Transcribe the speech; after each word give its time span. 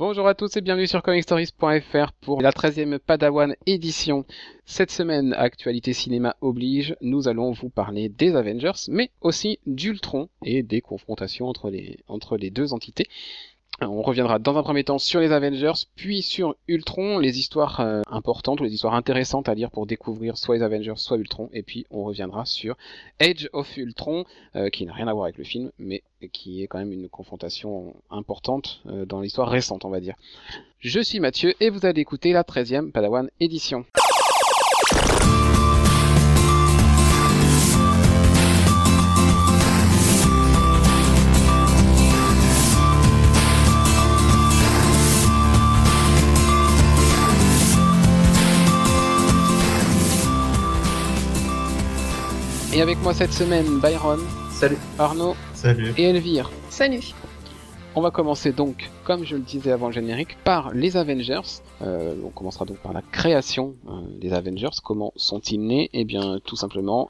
Bonjour 0.00 0.26
à 0.26 0.34
tous 0.34 0.56
et 0.56 0.62
bienvenue 0.62 0.86
sur 0.86 1.02
comicstories.fr 1.02 2.12
pour 2.22 2.40
la 2.40 2.52
13e 2.52 2.98
Padawan 2.98 3.54
édition. 3.66 4.24
Cette 4.64 4.90
semaine, 4.90 5.34
actualité 5.34 5.92
cinéma 5.92 6.36
oblige, 6.40 6.96
nous 7.02 7.28
allons 7.28 7.52
vous 7.52 7.68
parler 7.68 8.08
des 8.08 8.34
Avengers, 8.34 8.88
mais 8.88 9.10
aussi 9.20 9.58
d'Ultron 9.66 10.30
et 10.42 10.62
des 10.62 10.80
confrontations 10.80 11.48
entre 11.48 11.68
les, 11.68 11.98
entre 12.08 12.38
les 12.38 12.48
deux 12.48 12.72
entités. 12.72 13.08
On 13.82 14.02
reviendra 14.02 14.38
dans 14.38 14.58
un 14.58 14.62
premier 14.62 14.84
temps 14.84 14.98
sur 14.98 15.20
les 15.20 15.32
Avengers, 15.32 15.72
puis 15.96 16.20
sur 16.20 16.54
Ultron, 16.68 17.18
les 17.18 17.38
histoires 17.38 17.80
euh, 17.80 18.02
importantes 18.10 18.60
ou 18.60 18.64
les 18.64 18.74
histoires 18.74 18.92
intéressantes 18.92 19.48
à 19.48 19.54
lire 19.54 19.70
pour 19.70 19.86
découvrir 19.86 20.36
soit 20.36 20.56
les 20.56 20.62
Avengers, 20.62 20.94
soit 20.96 21.16
Ultron, 21.16 21.48
et 21.54 21.62
puis 21.62 21.86
on 21.90 22.04
reviendra 22.04 22.44
sur 22.44 22.76
Age 23.20 23.48
of 23.54 23.74
Ultron, 23.78 24.26
euh, 24.54 24.68
qui 24.68 24.84
n'a 24.84 24.92
rien 24.92 25.08
à 25.08 25.14
voir 25.14 25.24
avec 25.24 25.38
le 25.38 25.44
film, 25.44 25.70
mais 25.78 26.02
qui 26.32 26.62
est 26.62 26.66
quand 26.66 26.78
même 26.78 26.92
une 26.92 27.08
confrontation 27.08 27.94
importante 28.10 28.82
euh, 28.86 29.06
dans 29.06 29.22
l'histoire 29.22 29.48
récente, 29.48 29.86
on 29.86 29.90
va 29.90 30.00
dire. 30.00 30.14
Je 30.80 31.00
suis 31.00 31.20
Mathieu, 31.20 31.54
et 31.60 31.70
vous 31.70 31.86
allez 31.86 32.02
écouter 32.02 32.32
la 32.32 32.42
13e 32.42 32.92
Padawan 32.92 33.30
édition. 33.40 33.86
Et 52.80 52.82
avec 52.82 53.02
moi 53.02 53.12
cette 53.12 53.34
semaine, 53.34 53.78
Byron. 53.78 54.20
Salut. 54.50 54.78
Arnaud. 54.98 55.34
Salut. 55.52 55.92
Et 55.98 56.04
Elvire. 56.04 56.50
Salut. 56.70 57.12
On 57.94 58.00
va 58.00 58.10
commencer 58.10 58.52
donc, 58.52 58.88
comme 59.04 59.22
je 59.22 59.36
le 59.36 59.42
disais 59.42 59.70
avant 59.70 59.88
le 59.88 59.92
générique, 59.92 60.38
par 60.44 60.72
les 60.72 60.96
Avengers. 60.96 61.60
Euh, 61.82 62.14
on 62.24 62.30
commencera 62.30 62.64
donc 62.64 62.78
par 62.78 62.94
la 62.94 63.02
création 63.02 63.74
euh, 63.86 64.00
des 64.18 64.32
Avengers. 64.32 64.70
Comment 64.82 65.12
sont-ils 65.14 65.60
nés? 65.60 65.90
Eh 65.92 66.06
bien, 66.06 66.38
tout 66.42 66.56
simplement, 66.56 67.08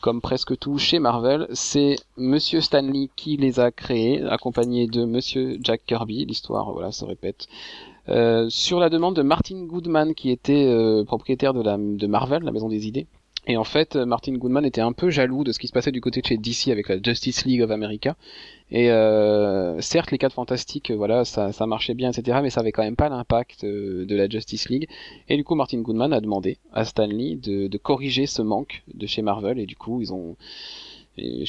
comme 0.00 0.20
presque 0.20 0.58
tout 0.58 0.78
chez 0.78 0.98
Marvel, 0.98 1.46
c'est 1.52 1.94
Monsieur 2.16 2.60
Stanley 2.60 3.08
qui 3.14 3.36
les 3.36 3.60
a 3.60 3.70
créés, 3.70 4.24
accompagné 4.24 4.88
de 4.88 5.04
Monsieur 5.04 5.56
Jack 5.62 5.82
Kirby. 5.86 6.26
L'histoire, 6.26 6.72
voilà, 6.72 6.90
se 6.90 7.04
répète. 7.04 7.46
Euh, 8.08 8.48
sur 8.48 8.80
la 8.80 8.90
demande 8.90 9.14
de 9.14 9.22
Martin 9.22 9.66
Goodman, 9.66 10.16
qui 10.16 10.30
était 10.30 10.66
euh, 10.66 11.04
propriétaire 11.04 11.54
de, 11.54 11.62
la, 11.62 11.76
de 11.78 12.06
Marvel, 12.08 12.42
la 12.42 12.50
maison 12.50 12.68
des 12.68 12.88
idées, 12.88 13.06
et 13.46 13.56
en 13.56 13.64
fait, 13.64 13.96
euh, 13.96 14.06
Martin 14.06 14.34
Goodman 14.34 14.64
était 14.64 14.80
un 14.80 14.92
peu 14.92 15.10
jaloux 15.10 15.42
de 15.42 15.50
ce 15.50 15.58
qui 15.58 15.66
se 15.66 15.72
passait 15.72 15.90
du 15.90 16.00
côté 16.00 16.20
de 16.20 16.26
chez 16.26 16.36
DC 16.36 16.68
avec 16.68 16.88
la 16.88 17.02
Justice 17.02 17.44
League 17.44 17.62
of 17.62 17.70
America. 17.72 18.16
Et 18.70 18.90
euh, 18.90 19.80
certes, 19.80 20.12
les 20.12 20.18
4 20.18 20.32
fantastiques, 20.32 20.90
euh, 20.90 20.96
voilà, 20.96 21.24
ça, 21.24 21.52
ça 21.52 21.66
marchait 21.66 21.94
bien, 21.94 22.10
etc. 22.10 22.38
Mais 22.42 22.50
ça 22.50 22.60
avait 22.60 22.72
quand 22.72 22.84
même 22.84 22.96
pas 22.96 23.08
l'impact 23.08 23.64
euh, 23.64 24.06
de 24.06 24.14
la 24.16 24.28
Justice 24.28 24.68
League. 24.68 24.88
Et 25.28 25.36
du 25.36 25.44
coup, 25.44 25.56
Martin 25.56 25.80
Goodman 25.80 26.12
a 26.12 26.20
demandé 26.20 26.56
à 26.72 26.84
Stanley 26.84 27.34
de, 27.34 27.66
de 27.66 27.78
corriger 27.78 28.26
ce 28.26 28.42
manque 28.42 28.82
de 28.94 29.06
chez 29.06 29.22
Marvel. 29.22 29.58
Et 29.58 29.66
du 29.66 29.76
coup, 29.76 30.00
ils 30.00 30.12
ont 30.12 30.36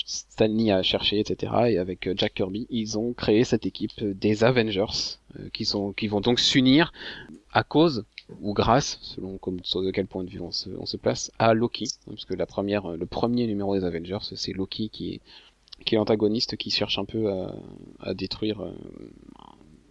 Stanley 0.05 0.71
a 0.71 0.83
cherché, 0.83 1.19
etc. 1.19 1.53
Et 1.69 1.77
avec 1.77 2.09
Jack 2.17 2.33
Kirby, 2.33 2.67
ils 2.69 2.97
ont 2.97 3.13
créé 3.13 3.45
cette 3.45 3.65
équipe 3.65 4.03
des 4.03 4.43
Avengers, 4.43 5.19
qui 5.53 5.63
sont, 5.63 5.93
qui 5.93 6.07
vont 6.07 6.19
donc 6.19 6.41
s'unir 6.41 6.91
à 7.53 7.63
cause 7.63 8.03
ou 8.41 8.53
grâce, 8.53 8.99
selon 9.01 9.37
comme, 9.37 9.57
de 9.57 9.91
quel 9.91 10.07
point 10.07 10.23
de 10.23 10.29
vue 10.29 10.39
on 10.39 10.51
se, 10.51 10.69
on 10.77 10.85
se 10.85 10.97
place, 10.97 11.31
à 11.39 11.53
Loki, 11.53 11.89
parce 12.05 12.25
que 12.25 12.33
la 12.33 12.45
première, 12.45 12.87
le 12.89 13.05
premier 13.05 13.47
numéro 13.47 13.77
des 13.77 13.85
Avengers, 13.85 14.19
c'est 14.21 14.53
Loki 14.53 14.89
qui 14.89 15.15
est, 15.15 15.21
qui 15.85 15.95
l'antagoniste 15.95 16.55
qui 16.57 16.69
cherche 16.69 16.97
un 16.97 17.05
peu 17.05 17.31
à, 17.99 18.13
détruire, 18.13 18.63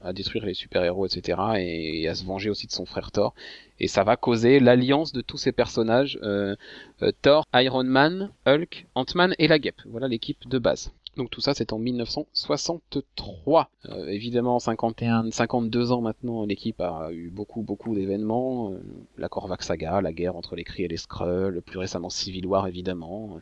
à 0.01 0.13
détruire 0.13 0.47
les 0.47 0.55
super-héros, 0.55 1.07
etc., 1.07 1.39
et, 1.59 2.03
et, 2.03 2.09
à 2.09 2.15
se 2.15 2.25
venger 2.25 2.51
aussi 2.51 2.67
de 2.67 2.73
son 2.73 2.87
frère 2.87 3.11
Thor. 3.11 3.35
Et 3.81 3.89
ça 3.89 4.05
va 4.05 4.17
causer 4.17 4.61
l'alliance 4.61 5.13
de 5.13 5.21
tous 5.21 5.39
ces 5.39 5.53
personnages, 5.53 6.19
euh, 6.23 6.55
euh, 7.03 7.13
Thor, 7.23 7.45
Iron 7.55 7.85
Man, 7.85 8.31
Hulk, 8.47 8.87
Ant-Man 8.95 9.35
et 9.39 9.49
la 9.49 9.59
Guêpe. 9.59 9.83
Voilà 9.87 10.09
l'équipe 10.09 10.49
de 10.49 10.59
base. 10.59 10.93
Donc 11.17 11.29
tout 11.29 11.43
ça, 11.43 11.53
c'est 11.53 11.75
en 11.75 11.79
1963. 11.79 13.69
Euh, 13.91 14.07
évidemment, 14.07 14.59
51, 14.59 15.31
52 15.31 15.93
ans 15.93 16.01
maintenant, 16.01 16.47
l'équipe 16.47 16.81
a 16.81 17.11
eu 17.13 17.29
beaucoup, 17.29 17.61
beaucoup 17.61 17.95
d'événements. 17.95 18.73
Euh, 18.73 18.79
la 19.19 19.29
Korvac 19.29 19.63
saga, 19.63 20.01
la 20.01 20.13
guerre 20.15 20.37
entre 20.37 20.57
les 20.57 20.65
Kree 20.65 20.85
et 20.85 20.89
les 20.89 20.97
Skrulls, 20.97 21.61
plus 21.61 21.79
récemment 21.79 22.09
Civil 22.09 22.47
War, 22.47 22.67
évidemment. 22.67 23.37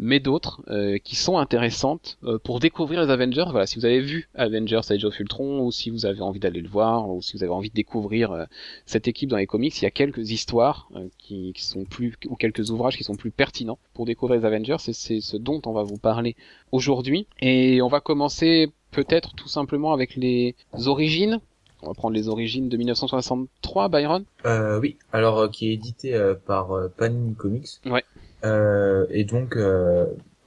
Mais 0.00 0.18
d'autres 0.18 0.62
euh, 0.68 0.98
qui 0.98 1.14
sont 1.14 1.38
intéressantes 1.38 2.18
pour 2.42 2.58
découvrir 2.58 3.04
les 3.04 3.10
Avengers. 3.10 3.44
Voilà, 3.50 3.66
si 3.66 3.78
vous 3.78 3.84
avez 3.84 4.00
vu 4.00 4.28
Avengers 4.34 4.80
Age 4.90 5.04
of 5.04 5.20
Ultron, 5.20 5.60
ou 5.60 5.70
si 5.70 5.90
vous 5.90 6.06
avez 6.06 6.22
envie 6.22 6.40
d'aller 6.40 6.60
le 6.60 6.68
voir, 6.68 7.08
ou 7.08 7.22
si 7.22 7.36
vous 7.36 7.44
avez 7.44 7.52
envie 7.52 7.70
de 7.70 7.74
découvrir 7.74 8.46
cette 8.84 9.06
équipe 9.06 9.28
dans 9.28 9.36
les 9.36 9.46
comics, 9.46 9.78
il 9.80 9.84
y 9.84 9.86
a 9.86 9.92
quelques 9.92 10.32
histoires 10.32 10.88
qui, 11.18 11.52
sont 11.56 11.84
plus, 11.84 12.14
ou 12.28 12.34
quelques 12.34 12.70
ouvrages 12.70 12.96
qui 12.96 13.04
sont 13.04 13.14
plus 13.14 13.30
pertinents 13.30 13.78
pour 13.94 14.06
découvrir 14.06 14.40
les 14.40 14.46
Avengers. 14.46 14.76
C'est 14.78 15.20
ce 15.20 15.36
dont 15.36 15.62
on 15.66 15.72
va 15.72 15.84
vous 15.84 15.98
parler 15.98 16.34
aujourd'hui. 16.72 17.11
Et 17.40 17.82
on 17.82 17.88
va 17.88 18.00
commencer 18.00 18.72
peut-être 18.90 19.34
tout 19.34 19.48
simplement 19.48 19.92
avec 19.92 20.16
les 20.16 20.54
origines. 20.86 21.40
On 21.82 21.88
va 21.88 21.94
prendre 21.94 22.14
les 22.14 22.28
origines 22.28 22.68
de 22.68 22.76
1963, 22.76 23.88
Byron. 23.88 24.24
Euh, 24.46 24.78
oui, 24.78 24.96
alors 25.12 25.38
euh, 25.38 25.48
qui 25.48 25.68
est 25.68 25.74
édité 25.74 26.14
euh, 26.14 26.34
par 26.34 26.70
euh, 26.70 26.88
Panini 26.96 27.34
Comics. 27.34 27.80
Ouais. 27.86 28.04
Euh, 28.44 29.06
et 29.10 29.24
donc 29.24 29.56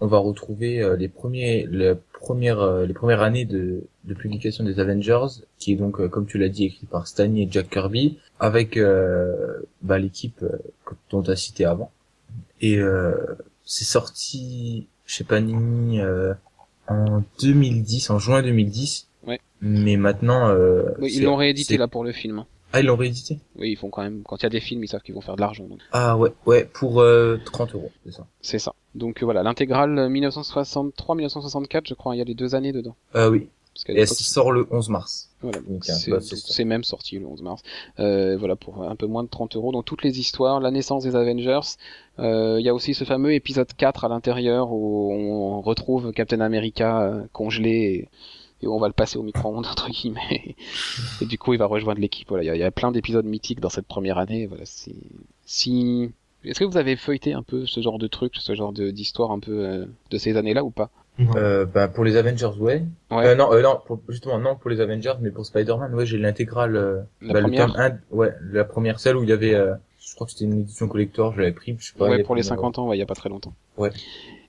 on 0.01 0.07
va 0.07 0.17
retrouver 0.17 0.95
les 0.97 1.07
premiers, 1.07 1.65
les 1.71 1.93
premières, 2.13 2.85
les 2.85 2.93
premières 2.93 3.21
années 3.21 3.45
de, 3.45 3.83
de 4.03 4.13
publication 4.13 4.63
des 4.63 4.79
Avengers, 4.79 5.27
qui 5.57 5.71
est 5.73 5.75
donc, 5.75 6.05
comme 6.09 6.25
tu 6.25 6.37
l'as 6.37 6.49
dit, 6.49 6.65
écrit 6.65 6.85
par 6.85 7.07
Stanley 7.07 7.43
et 7.43 7.47
Jack 7.49 7.69
Kirby, 7.69 8.19
avec 8.39 8.77
bah, 9.81 9.97
l'équipe 9.97 10.43
dont 11.09 11.23
tu 11.23 11.31
as 11.31 11.37
cité 11.37 11.63
avant. 11.63 11.91
Et 12.59 12.77
c'est 13.63 13.85
sorti 13.85 14.87
chez 15.05 15.23
Panini 15.23 16.01
en 16.87 17.23
2010, 17.41 18.09
en 18.09 18.19
juin 18.19 18.41
2010. 18.41 19.07
Ouais. 19.25 19.39
Mais 19.61 19.97
maintenant, 19.97 20.49
euh, 20.49 20.83
oui, 20.99 21.13
ils 21.15 21.23
l'ont 21.23 21.35
réédité 21.35 21.77
là 21.77 21.87
pour 21.87 22.03
le 22.03 22.11
film. 22.11 22.45
Ah, 22.75 22.81
ils 22.81 22.87
l'ont 22.87 22.97
réédité? 22.97 23.39
Oui, 23.57 23.71
ils 23.71 23.77
font 23.77 23.89
quand 23.89 24.01
même. 24.01 24.23
Quand 24.25 24.35
il 24.35 24.43
y 24.43 24.45
a 24.45 24.49
des 24.49 24.59
films, 24.59 24.83
ils 24.83 24.89
savent 24.89 25.01
qu'ils 25.01 25.15
vont 25.15 25.21
faire 25.21 25.37
de 25.37 25.41
l'argent. 25.41 25.63
Donc. 25.63 25.79
Ah 25.93 26.17
ouais, 26.17 26.33
ouais, 26.45 26.69
pour 26.73 26.99
euh, 26.99 27.39
30 27.45 27.73
euros, 27.75 27.91
c'est 28.05 28.11
ça. 28.11 28.27
C'est 28.41 28.59
ça. 28.59 28.73
Donc 28.95 29.21
euh, 29.21 29.25
voilà, 29.25 29.43
l'intégrale 29.43 30.09
1963-1964, 30.09 31.87
je 31.87 31.93
crois, 31.93 32.15
il 32.15 32.19
y 32.19 32.21
a 32.21 32.25
les 32.25 32.33
deux 32.33 32.53
années 32.53 32.73
dedans. 32.73 32.97
Euh, 33.15 33.29
oui. 33.29 33.47
Parce 33.73 33.97
Et 33.97 34.01
elle 34.01 34.07
sort 34.07 34.51
le 34.51 34.67
11 34.71 34.89
mars. 34.89 35.29
Voilà, 35.45 36.21
c'est 36.21 36.65
même 36.65 36.83
sorti 36.83 37.19
le 37.19 37.25
11 37.25 37.41
mars. 37.41 37.61
Euh, 37.99 38.37
voilà, 38.37 38.55
pour 38.55 38.83
un 38.83 38.95
peu 38.95 39.07
moins 39.07 39.23
de 39.23 39.29
30 39.29 39.55
euros. 39.55 39.71
Donc 39.71 39.85
toutes 39.85 40.03
les 40.03 40.19
histoires, 40.19 40.59
la 40.59 40.71
naissance 40.71 41.03
des 41.03 41.15
Avengers. 41.15 41.59
Euh, 42.19 42.57
Il 42.59 42.65
y 42.65 42.69
a 42.69 42.73
aussi 42.73 42.93
ce 42.93 43.03
fameux 43.03 43.33
épisode 43.33 43.71
4 43.75 44.05
à 44.05 44.09
l'intérieur 44.09 44.71
où 44.71 45.11
on 45.13 45.61
retrouve 45.61 46.11
Captain 46.11 46.41
America 46.41 47.01
euh, 47.01 47.23
congelé 47.33 47.69
et, 47.69 48.09
et, 48.63 48.67
on 48.67 48.79
va 48.79 48.87
le 48.87 48.93
passer 48.93 49.17
au 49.17 49.23
micro-ondes 49.23 49.65
entre 49.71 49.89
guillemets. 49.89 50.55
et 51.21 51.25
du 51.25 51.37
coup, 51.37 51.53
il 51.53 51.59
va 51.59 51.65
rejoindre 51.65 51.99
l'équipe. 52.01 52.27
Voilà, 52.29 52.43
il 52.43 52.47
y, 52.47 52.49
a, 52.49 52.55
il 52.55 52.59
y 52.59 52.63
a 52.63 52.71
plein 52.71 52.91
d'épisodes 52.91 53.25
mythiques 53.25 53.59
dans 53.59 53.69
cette 53.69 53.87
première 53.87 54.17
année. 54.17 54.47
Voilà, 54.47 54.65
si 54.65 54.95
si 55.45 56.11
est-ce 56.45 56.59
que 56.59 56.65
vous 56.65 56.77
avez 56.77 56.95
feuilleté 56.95 57.33
un 57.33 57.43
peu 57.43 57.65
ce 57.65 57.81
genre 57.81 57.97
de 57.97 58.07
truc, 58.07 58.33
ce 58.37 58.53
genre 58.53 58.71
d'histoire 58.71 59.31
un 59.31 59.39
peu 59.39 59.65
euh, 59.65 59.85
de 60.11 60.17
ces 60.17 60.37
années-là 60.37 60.63
ou 60.63 60.69
pas? 60.69 60.89
Euh, 61.19 61.65
bah 61.65 61.87
pour 61.87 62.03
les 62.03 62.17
Avengers 62.17 62.51
ouais. 62.59 62.83
ouais. 63.11 63.25
Euh, 63.27 63.35
non 63.35 63.53
euh, 63.53 63.61
non 63.61 63.79
pour, 63.85 64.01
justement 64.09 64.37
non 64.37 64.55
pour 64.55 64.69
les 64.69 64.81
Avengers 64.81 65.13
mais 65.21 65.31
pour 65.31 65.45
Spider-Man 65.45 65.93
ouais 65.93 66.05
j'ai 66.05 66.17
l'intégrale 66.17 66.75
euh, 66.75 67.01
la 67.21 67.33
bah, 67.33 67.41
première 67.41 67.67
le 67.67 67.73
tome 67.73 67.81
1, 67.81 68.15
ouais 68.15 68.33
la 68.51 68.65
première 68.65 68.99
celle 68.99 69.15
où 69.15 69.23
il 69.23 69.29
y 69.29 69.33
avait 69.33 69.53
euh, 69.53 69.75
je 69.99 70.13
crois 70.15 70.27
que 70.27 70.33
c'était 70.33 70.45
une 70.45 70.59
édition 70.59 70.87
collector 70.87 71.33
je 71.33 71.39
l'avais 71.39 71.53
pris 71.53 71.75
je 71.79 71.87
sais 71.87 71.93
pas 71.97 72.09
ouais 72.09 72.23
pour 72.23 72.35
les 72.35 72.43
50 72.43 72.79
ans 72.79 72.89
ouais 72.89 72.97
il 72.97 72.99
y 72.99 73.03
a 73.03 73.05
pas 73.05 73.15
très 73.15 73.29
longtemps. 73.29 73.53
Ouais. 73.77 73.91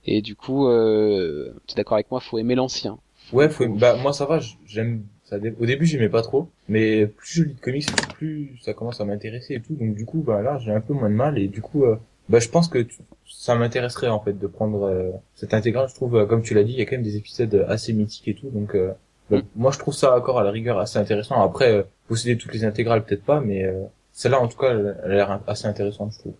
Et 0.04 0.22
du 0.22 0.34
coup 0.34 0.68
euh, 0.68 1.52
tu 1.66 1.74
es 1.74 1.76
d'accord 1.76 1.94
avec 1.94 2.10
moi 2.10 2.20
faut 2.20 2.38
aimer 2.38 2.56
l'ancien. 2.56 2.98
Ouais 3.32 3.48
faut 3.48 3.68
bah 3.68 3.96
moi 3.96 4.12
ça 4.12 4.24
va 4.26 4.40
j'aime 4.66 5.04
ça 5.24 5.38
dé... 5.38 5.54
au 5.60 5.66
début 5.66 5.86
j'aimais 5.86 6.08
pas 6.08 6.22
trop 6.22 6.48
mais 6.68 7.06
plus 7.06 7.28
je 7.28 7.42
lis 7.44 7.54
de 7.54 7.60
comics 7.60 7.86
plus 8.14 8.58
ça 8.62 8.74
commence 8.74 9.00
à 9.00 9.04
m'intéresser 9.04 9.54
et 9.54 9.60
tout 9.60 9.74
donc 9.74 9.94
du 9.94 10.04
coup 10.04 10.22
bah 10.26 10.42
là 10.42 10.58
j'ai 10.58 10.72
un 10.72 10.80
peu 10.80 10.94
moins 10.94 11.10
de 11.10 11.14
mal 11.14 11.38
et 11.38 11.46
du 11.48 11.60
coup 11.60 11.84
euh, 11.84 11.96
bah 12.28 12.38
je 12.38 12.48
pense 12.48 12.68
que 12.68 12.78
tu 12.78 12.96
ça 13.28 13.54
m'intéresserait 13.54 14.08
en 14.08 14.20
fait 14.20 14.38
de 14.38 14.46
prendre 14.46 14.84
euh, 14.84 15.10
cette 15.34 15.54
intégrale. 15.54 15.88
Je 15.88 15.94
trouve, 15.94 16.16
euh, 16.16 16.26
comme 16.26 16.42
tu 16.42 16.54
l'as 16.54 16.64
dit, 16.64 16.72
il 16.72 16.78
y 16.78 16.82
a 16.82 16.84
quand 16.84 16.96
même 16.96 17.02
des 17.02 17.16
épisodes 17.16 17.64
assez 17.68 17.92
mythiques 17.92 18.28
et 18.28 18.34
tout, 18.34 18.48
donc 18.50 18.74
euh, 18.74 18.92
mm. 19.30 19.40
moi 19.56 19.70
je 19.72 19.78
trouve 19.78 19.94
ça 19.94 20.16
encore 20.16 20.38
à 20.38 20.44
la 20.44 20.50
rigueur 20.50 20.78
assez 20.78 20.98
intéressant. 20.98 21.42
Après, 21.42 21.86
posséder 22.08 22.36
toutes 22.38 22.54
les 22.54 22.64
intégrales 22.64 23.04
peut-être 23.04 23.24
pas, 23.24 23.40
mais 23.40 23.64
celle-là 24.12 24.40
en 24.40 24.48
tout 24.48 24.58
cas, 24.58 24.70
elle 24.70 24.96
a 25.04 25.08
l'air 25.08 25.40
assez 25.46 25.66
intéressante, 25.66 26.12
je 26.12 26.18
trouve. 26.18 26.34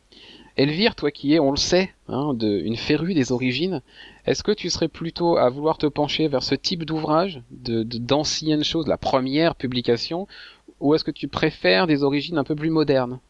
Elvire, 0.56 0.94
toi 0.94 1.11
qui 1.11 1.35
es, 1.35 1.38
on 1.38 1.50
le 1.50 1.59
sait, 1.59 1.91
hein, 2.09 2.32
de, 2.32 2.49
une 2.49 2.77
férue 2.77 3.12
des 3.12 3.31
origines, 3.31 3.82
est-ce 4.25 4.43
que 4.43 4.53
tu 4.53 4.71
serais 4.71 4.89
plutôt 4.89 5.37
à 5.37 5.50
vouloir 5.50 5.77
te 5.77 5.87
pencher 5.87 6.29
vers 6.29 6.43
ce 6.43 6.55
type 6.55 6.85
d'ouvrage, 6.85 7.43
de 7.50 7.82
d'anciennes 7.82 8.65
choses, 8.65 8.87
la 8.87 8.97
première 8.97 9.55
publication, 9.55 10.27
ou 10.81 10.94
est-ce 10.94 11.05
que 11.05 11.11
tu 11.11 11.29
préfères 11.29 11.87
des 11.87 12.03
origines 12.03 12.39
un 12.39 12.44
peu 12.44 12.55
plus 12.55 12.71
modernes? 12.71 13.21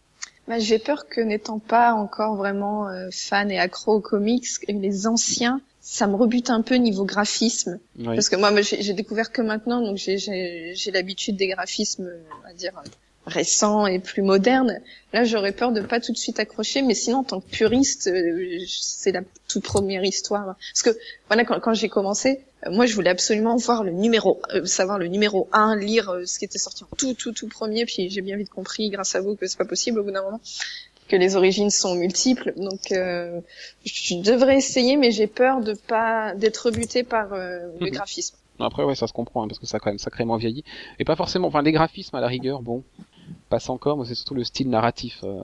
Bah, 0.48 0.58
J'ai 0.58 0.78
peur 0.78 1.08
que 1.08 1.20
n'étant 1.20 1.58
pas 1.58 1.93
encore 1.93 2.37
vraiment 2.37 2.88
euh, 2.88 3.08
fan 3.12 3.50
et 3.50 3.58
accro 3.58 3.94
aux 3.94 4.00
comics, 4.00 4.46
les 4.69 5.06
anciens, 5.06 5.60
ça 5.81 6.06
me 6.06 6.14
rebute 6.14 6.50
un 6.50 6.62
peu 6.62 6.75
niveau 6.76 7.04
graphisme. 7.04 7.78
Parce 8.04 8.28
que 8.28 8.37
moi, 8.37 8.50
moi 8.50 8.62
j'ai 8.62 8.93
découvert 8.93 9.32
que 9.32 9.43
maintenant 9.43 9.81
donc 9.81 9.96
j'ai 9.96 10.90
l'habitude 10.93 11.37
des 11.37 11.48
graphismes 11.48 12.10
on 12.40 12.48
va 12.48 12.54
dire 12.54 12.72
récents 13.26 13.87
et 13.87 13.99
plus 13.99 14.23
modernes 14.23 14.81
là 15.12 15.25
j'aurais 15.25 15.52
peur 15.52 15.73
de 15.73 15.81
pas 15.81 16.00
tout 16.00 16.12
de 16.12 16.17
suite 16.17 16.38
accrocher 16.38 16.82
mais 16.82 16.94
sinon 16.94 17.19
en 17.19 17.25
tant 17.25 17.40
que 17.40 17.49
puriste 17.49 18.06
euh, 18.06 18.58
c'est 18.67 19.12
la 19.12 19.23
toute 19.49 19.64
première 19.64 20.05
histoire 20.05 20.56
parce 20.73 20.82
que 20.82 20.99
voilà 21.28 21.44
quand, 21.44 21.58
quand 21.61 21.75
j'ai 21.75 21.88
commencé 21.88 22.44
euh, 22.67 22.70
moi 22.70 22.87
je 22.87 22.94
voulais 22.94 23.11
absolument 23.11 23.56
voir 23.56 23.82
le 23.82 23.93
numéro 23.93 24.40
euh, 24.55 24.64
savoir 24.64 24.99
le 24.99 25.08
numéro 25.08 25.49
1 25.52 25.76
lire 25.76 26.14
ce 26.25 26.38
qui 26.38 26.44
était 26.44 26.58
sorti 26.58 26.84
en 26.84 26.96
tout 26.96 27.14
tout 27.14 27.32
tout 27.32 27.49
premier 27.49 27.84
puis 27.84 28.08
j'ai 28.11 28.20
bien 28.20 28.37
vite 28.37 28.50
compris 28.50 28.90
grâce 28.90 29.14
à 29.14 29.20
vous 29.20 29.34
que 29.34 29.46
c'est 29.46 29.58
pas 29.58 29.64
possible 29.64 29.99
au 29.99 30.05
bout 30.05 30.12
d'un 30.12 30.23
moment 30.23 30.40
que 31.08 31.17
les 31.17 31.37
origines 31.37 31.70
sont 31.70 31.94
multiples. 31.94 32.52
Donc, 32.56 32.93
euh, 32.93 33.40
je 33.84 34.17
devrais 34.17 34.56
essayer, 34.56 34.96
mais 34.96 35.11
j'ai 35.11 35.26
peur 35.26 35.61
de 35.61 35.75
pas 35.75 36.34
d'être 36.34 36.67
rebuté 36.67 37.02
par 37.02 37.32
euh, 37.32 37.61
le 37.81 37.87
mhm. 37.87 37.93
graphisme. 37.93 38.37
Après, 38.58 38.84
ouais, 38.84 38.94
ça 38.94 39.06
se 39.06 39.12
comprend, 39.12 39.44
hein, 39.44 39.49
parce 39.49 39.58
que 39.58 39.67
ça 39.67 39.76
a 39.76 39.81
quand 39.81 39.90
même 39.90 39.99
sacrément 39.99 40.37
vieilli. 40.37 40.64
Et 40.99 41.05
pas 41.05 41.17
forcément, 41.17 41.49
enfin, 41.49 41.62
les 41.62 41.73
graphismes 41.73 42.17
à 42.17 42.20
la 42.20 42.28
rigueur, 42.28 42.62
bon, 42.62 42.82
passe 43.48 43.69
encore, 43.69 43.98
mais 43.98 44.04
c'est 44.06 44.14
surtout 44.14 44.34
le 44.34 44.44
style 44.44 44.70
narratif. 44.70 45.20
Euh... 45.25 45.43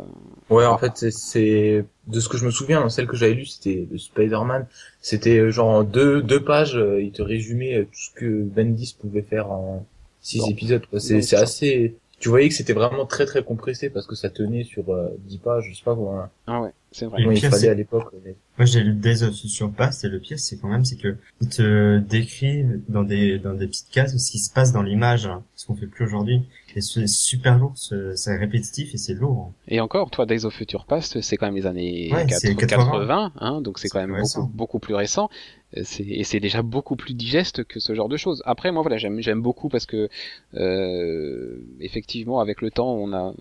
Ouais, 0.51 0.67
en 0.67 0.79
fait, 0.79 1.11
c'est 1.11 1.85
de 2.07 2.21
ce 2.21 2.29
que 2.29 2.37
je 2.37 2.45
me 2.45 2.51
souviens, 2.51 2.89
celle 2.89 3.07
que 3.07 3.17
j'avais 3.17 3.35
lue, 3.35 3.47
c'était 3.47 3.87
de 3.91 3.97
Spider-Man. 3.97 4.67
C'était 5.01 5.39
euh, 5.39 5.51
genre 5.51 5.85
deux 5.85 6.23
deux 6.23 6.43
pages, 6.43 6.77
euh, 6.77 7.03
il 7.03 7.13
te 7.13 7.23
résumait 7.23 7.85
tout 7.85 7.99
ce 7.99 8.11
que 8.15 8.43
Bendis 8.43 8.97
pouvait 9.01 9.23
faire 9.23 9.51
en 9.51 9.87
six 10.21 10.49
épisodes. 10.49 10.85
C'est 10.99 11.37
assez 11.37 11.97
tu 12.23 12.29
voyais 12.29 12.49
que 12.49 12.55
c'était 12.55 12.73
vraiment 12.73 13.05
très 13.05 13.27
très 13.27 13.43
compressé 13.43 13.91
parce 13.91 14.07
que 14.07 14.15
ça 14.15 14.31
tenait 14.31 14.63
sur 14.63 14.91
euh, 14.91 15.09
10 15.27 15.39
pages, 15.39 15.69
je 15.69 15.77
sais 15.77 15.83
pas 15.83 15.97
quoi. 15.97 16.31
Ah 16.47 16.63
ouais, 16.63 16.71
c'est 16.93 17.07
vrai. 17.07 17.21
il 17.21 17.41
fallait 17.41 17.69
à 17.69 17.75
l'époque. 17.75 18.15
Moi 18.59 18.65
j'ai 18.65 18.81
lu 18.81 18.95
Days 18.95 19.25
of 19.25 19.35
Future 19.35 19.73
Past 19.73 20.05
et 20.05 20.09
le 20.09 20.21
pire 20.21 20.39
c'est 20.39 20.57
quand 20.57 20.69
même 20.69 20.85
c'est 20.85 20.95
que 20.95 21.17
il 21.41 21.49
te 21.49 21.99
décrit 21.99 22.65
dans 22.89 23.03
des 23.03 23.41
dans 23.41 23.55
des 23.55 23.67
petites 23.67 23.91
cases 23.91 24.17
ce 24.17 24.31
qui 24.31 24.39
se 24.39 24.53
passe 24.53 24.73
dans 24.73 24.83
l'image, 24.83 25.27
hein, 25.27 25.43
ce 25.57 25.67
qu'on 25.67 25.75
fait 25.75 25.89
plus 25.89 26.05
aujourd'hui. 26.05 26.43
C'est 26.81 27.07
super 27.07 27.59
lourd, 27.59 27.75
c'est 27.77 28.37
répétitif 28.37 28.95
et 28.95 28.99
c'est 28.99 29.15
lourd. 29.15 29.53
Et 29.69 29.81
encore, 29.81 30.11
toi, 30.11 30.27
Days 30.27 30.45
of 30.45 30.55
Future 30.55 30.87
Past, 30.87 31.21
c'est 31.21 31.37
quand 31.37 31.47
même 31.47 31.57
les 31.57 31.67
années 31.67 32.11
80, 32.59 33.33
hein, 33.37 33.61
donc 33.61 33.79
c'est 33.79 33.89
quand 33.89 34.07
même 34.07 34.21
beaucoup, 34.21 34.47
beaucoup 34.53 34.79
plus 34.79 34.95
récent. 34.95 35.29
Et 35.75 36.25
c'est 36.25 36.41
déjà 36.41 36.61
beaucoup 36.61 36.97
plus 36.97 37.15
digeste 37.15 37.65
que 37.65 37.81
ce 37.81 37.95
genre 37.95 38.11
de 38.11 38.19
choses. 38.19 38.43
Après, 38.45 38.71
moi, 38.73 38.83
voilà, 38.83 38.99
j'aime 38.99 39.41
beaucoup 39.41 39.71
parce 39.71 39.87
que 39.87 40.11
euh, 40.55 41.57
effectivement, 41.81 42.41
avec 42.41 42.61
le 42.61 42.71
temps, 42.71 42.93
on 42.93 43.13
a, 43.15 43.33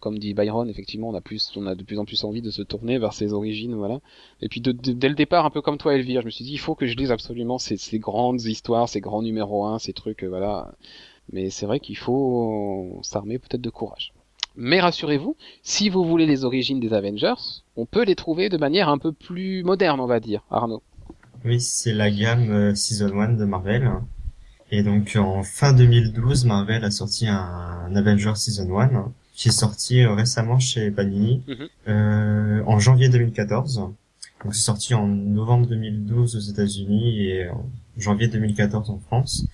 comme 0.00 0.18
dit 0.18 0.34
Byron, 0.34 0.68
effectivement, 0.68 1.08
on 1.08 1.14
a 1.14 1.20
plus, 1.20 1.52
on 1.56 1.66
a 1.66 1.76
de 1.76 1.84
plus 1.84 1.98
en 2.00 2.04
plus 2.04 2.24
envie 2.24 2.42
de 2.42 2.50
se 2.50 2.62
tourner 2.62 2.98
vers 2.98 3.12
ses 3.12 3.32
origines, 3.32 3.74
voilà. 3.74 4.00
Et 4.42 4.48
puis 4.48 4.60
dès 4.60 5.08
le 5.08 5.14
départ, 5.14 5.46
un 5.46 5.50
peu 5.50 5.62
comme 5.62 5.78
toi, 5.78 5.94
Elvire, 5.94 6.22
je 6.22 6.26
me 6.26 6.30
suis 6.30 6.44
dit, 6.44 6.52
il 6.52 6.58
faut 6.58 6.74
que 6.74 6.86
je 6.86 6.96
lise 6.96 7.12
absolument 7.12 7.58
ces, 7.58 7.76
ces 7.76 8.00
grandes 8.00 8.42
histoires, 8.42 8.88
ces 8.88 9.00
grands 9.00 9.22
numéros 9.22 9.66
1, 9.66 9.78
ces 9.78 9.92
trucs, 9.92 10.24
euh, 10.24 10.28
voilà. 10.28 10.72
Mais 11.32 11.50
c'est 11.50 11.66
vrai 11.66 11.80
qu'il 11.80 11.96
faut 11.96 13.00
s'armer 13.02 13.38
peut-être 13.38 13.60
de 13.60 13.70
courage. 13.70 14.12
Mais 14.56 14.80
rassurez-vous, 14.80 15.36
si 15.62 15.90
vous 15.90 16.04
voulez 16.04 16.26
les 16.26 16.44
origines 16.44 16.80
des 16.80 16.94
Avengers, 16.94 17.34
on 17.76 17.84
peut 17.84 18.04
les 18.04 18.14
trouver 18.14 18.48
de 18.48 18.56
manière 18.56 18.88
un 18.88 18.98
peu 18.98 19.12
plus 19.12 19.62
moderne, 19.62 20.00
on 20.00 20.06
va 20.06 20.18
dire, 20.18 20.42
Arnaud. 20.50 20.82
Oui, 21.44 21.60
c'est 21.60 21.92
la 21.92 22.10
gamme 22.10 22.50
euh, 22.50 22.74
Season 22.74 23.20
1 23.20 23.34
de 23.34 23.44
Marvel. 23.44 23.90
Et 24.70 24.82
donc 24.82 25.16
en 25.16 25.42
fin 25.42 25.72
2012, 25.72 26.46
Marvel 26.46 26.84
a 26.84 26.90
sorti 26.90 27.28
un, 27.28 27.94
Avengers 27.94 28.34
Season 28.34 28.78
1 28.78 29.12
qui 29.34 29.48
est 29.48 29.52
sorti 29.52 30.02
euh, 30.02 30.14
récemment 30.14 30.58
chez 30.58 30.90
Panini 30.90 31.42
mhm. 31.46 31.68
euh, 31.88 32.62
en 32.66 32.78
janvier 32.78 33.08
2014. 33.08 33.76
Donc 33.76 34.54
c'est 34.54 34.62
sorti 34.62 34.94
en 34.94 35.06
novembre 35.06 35.66
2012 35.66 36.36
aux 36.36 36.50
États-Unis 36.50 37.20
et 37.20 37.48
en 37.48 37.64
janvier 37.96 38.28
2014 38.28 38.90
en 38.90 38.98
France. 38.98 39.46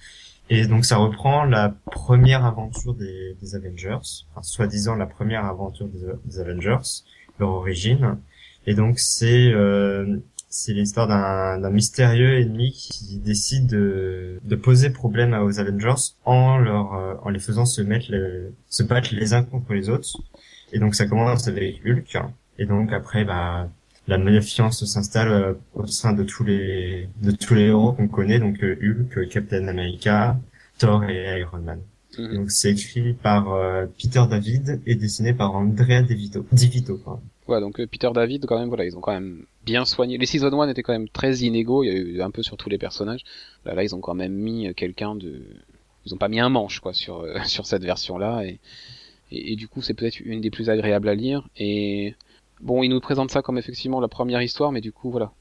Et 0.54 0.66
donc 0.66 0.84
ça 0.84 0.98
reprend 0.98 1.44
la 1.44 1.70
première 1.70 2.44
aventure 2.44 2.92
des, 2.92 3.54
Avengers, 3.54 3.96
enfin 4.30 4.42
soi-disant 4.42 4.96
la 4.96 5.06
première 5.06 5.46
aventure 5.46 5.88
des, 6.26 6.40
Avengers, 6.40 7.04
leur 7.40 7.48
origine. 7.48 8.18
Et 8.66 8.74
donc 8.74 8.98
c'est 8.98 9.50
euh, 9.50 10.18
c'est 10.50 10.74
l'histoire 10.74 11.08
d'un 11.08 11.70
mystérieux 11.70 12.38
ennemi 12.38 12.70
qui 12.70 13.16
décide 13.16 13.66
de, 13.66 14.40
de, 14.44 14.56
poser 14.56 14.90
problème 14.90 15.32
aux 15.32 15.58
Avengers 15.58 16.12
en 16.26 16.58
leur 16.58 16.92
euh, 16.96 17.14
en 17.22 17.30
les 17.30 17.40
faisant 17.40 17.64
se 17.64 17.80
mettre 17.80 18.12
se 18.68 18.82
battre 18.82 19.08
les 19.14 19.32
uns 19.32 19.44
contre 19.44 19.72
les 19.72 19.88
autres. 19.88 20.18
Et 20.74 20.78
donc 20.78 20.94
ça 20.94 21.06
commence 21.06 21.48
avec 21.48 21.80
Hulk. 21.82 22.18
Et 22.58 22.66
donc 22.66 22.92
après 22.92 23.24
bah 23.24 23.70
la 24.08 24.18
méfiance 24.18 24.84
s'installe 24.84 25.32
euh, 25.32 25.54
au 25.74 25.86
sein 25.86 26.12
de 26.12 26.24
tous 26.24 26.44
les 26.44 27.08
de 27.22 27.30
tous 27.30 27.54
les 27.54 27.66
héros 27.66 27.92
qu'on 27.92 28.08
connaît, 28.08 28.38
donc 28.38 28.62
euh, 28.62 28.76
Hulk, 28.82 29.28
Captain 29.28 29.68
America, 29.68 30.36
Thor 30.78 31.04
et 31.04 31.40
Iron 31.40 31.58
Man. 31.58 31.80
Mhm. 32.18 32.34
Donc 32.34 32.50
c'est 32.50 32.72
écrit 32.72 33.14
par 33.14 33.52
euh, 33.52 33.86
Peter 34.00 34.22
David 34.28 34.80
et 34.86 34.94
dessiné 34.94 35.32
par 35.32 35.54
Andrea 35.54 36.02
DeVito. 36.02 36.44
DeVito 36.52 37.00
Ouais, 37.48 37.60
donc 37.60 37.84
Peter 37.86 38.10
David 38.14 38.46
quand 38.46 38.58
même 38.58 38.68
voilà, 38.68 38.84
ils 38.84 38.96
ont 38.96 39.00
quand 39.00 39.12
même 39.12 39.44
bien 39.64 39.84
soigné. 39.84 40.18
Les 40.18 40.26
season 40.26 40.60
1 40.60 40.68
étaient 40.68 40.82
quand 40.82 40.92
même 40.92 41.08
très 41.08 41.38
inégaux, 41.38 41.82
il 41.84 41.86
y 41.86 41.90
a 41.90 41.94
eu 41.94 42.22
un 42.22 42.30
peu 42.30 42.42
sur 42.42 42.56
tous 42.56 42.68
les 42.68 42.78
personnages. 42.78 43.24
Là 43.64 43.74
là, 43.74 43.82
ils 43.82 43.94
ont 43.94 44.00
quand 44.00 44.14
même 44.14 44.32
mis 44.32 44.72
quelqu'un 44.74 45.14
de 45.14 45.42
ils 46.04 46.14
ont 46.14 46.18
pas 46.18 46.28
mis 46.28 46.40
un 46.40 46.48
manche 46.48 46.80
quoi 46.80 46.92
sur 46.92 47.24
sur 47.46 47.66
cette 47.66 47.84
version 47.84 48.18
là 48.18 48.42
et 48.44 48.58
et, 49.32 49.52
et 49.52 49.56
du 49.56 49.66
coup, 49.66 49.82
c'est 49.82 49.94
peut-être 49.94 50.20
une 50.20 50.40
des 50.40 50.50
plus 50.50 50.70
agréables 50.70 51.08
à 51.08 51.14
lire 51.14 51.48
et 51.56 52.14
Bon, 52.62 52.84
il 52.84 52.90
nous 52.90 53.00
présente 53.00 53.32
ça 53.32 53.42
comme 53.42 53.58
effectivement 53.58 54.00
la 54.00 54.06
première 54.06 54.40
histoire, 54.40 54.70
mais 54.70 54.80
du 54.80 54.92
coup, 54.92 55.10
voilà, 55.10 55.32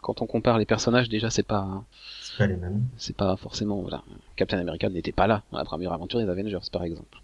quand 0.00 0.22
on 0.22 0.26
compare 0.26 0.58
les 0.58 0.64
personnages, 0.64 1.08
déjà, 1.08 1.28
c'est 1.28 1.42
pas, 1.42 1.82
c'est 2.22 2.38
pas 2.38 2.46
les 2.46 2.56
mêmes. 2.56 2.84
C'est 2.96 3.16
pas 3.16 3.36
forcément, 3.36 3.82
voilà, 3.82 4.04
Captain 4.36 4.58
America 4.58 4.88
n'était 4.88 5.10
pas 5.10 5.26
là 5.26 5.42
dans 5.50 5.58
la 5.58 5.64
première 5.64 5.92
aventure 5.92 6.20
des 6.20 6.28
Avengers, 6.28 6.70
par 6.70 6.84
exemple. 6.84 7.18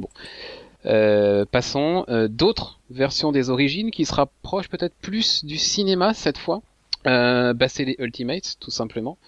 bon. 0.00 0.08
Euh, 0.86 1.44
passons, 1.44 2.06
euh, 2.08 2.28
d'autres 2.28 2.78
versions 2.90 3.32
des 3.32 3.50
origines 3.50 3.90
qui 3.90 4.06
se 4.06 4.14
rapprochent 4.14 4.68
peut-être 4.68 4.94
plus 4.94 5.44
du 5.44 5.58
cinéma 5.58 6.14
cette 6.14 6.38
fois. 6.38 6.62
Euh, 7.06 7.52
bah, 7.52 7.68
c'est 7.68 7.84
les 7.84 7.96
Ultimates, 7.98 8.56
tout 8.60 8.70
simplement. 8.70 9.18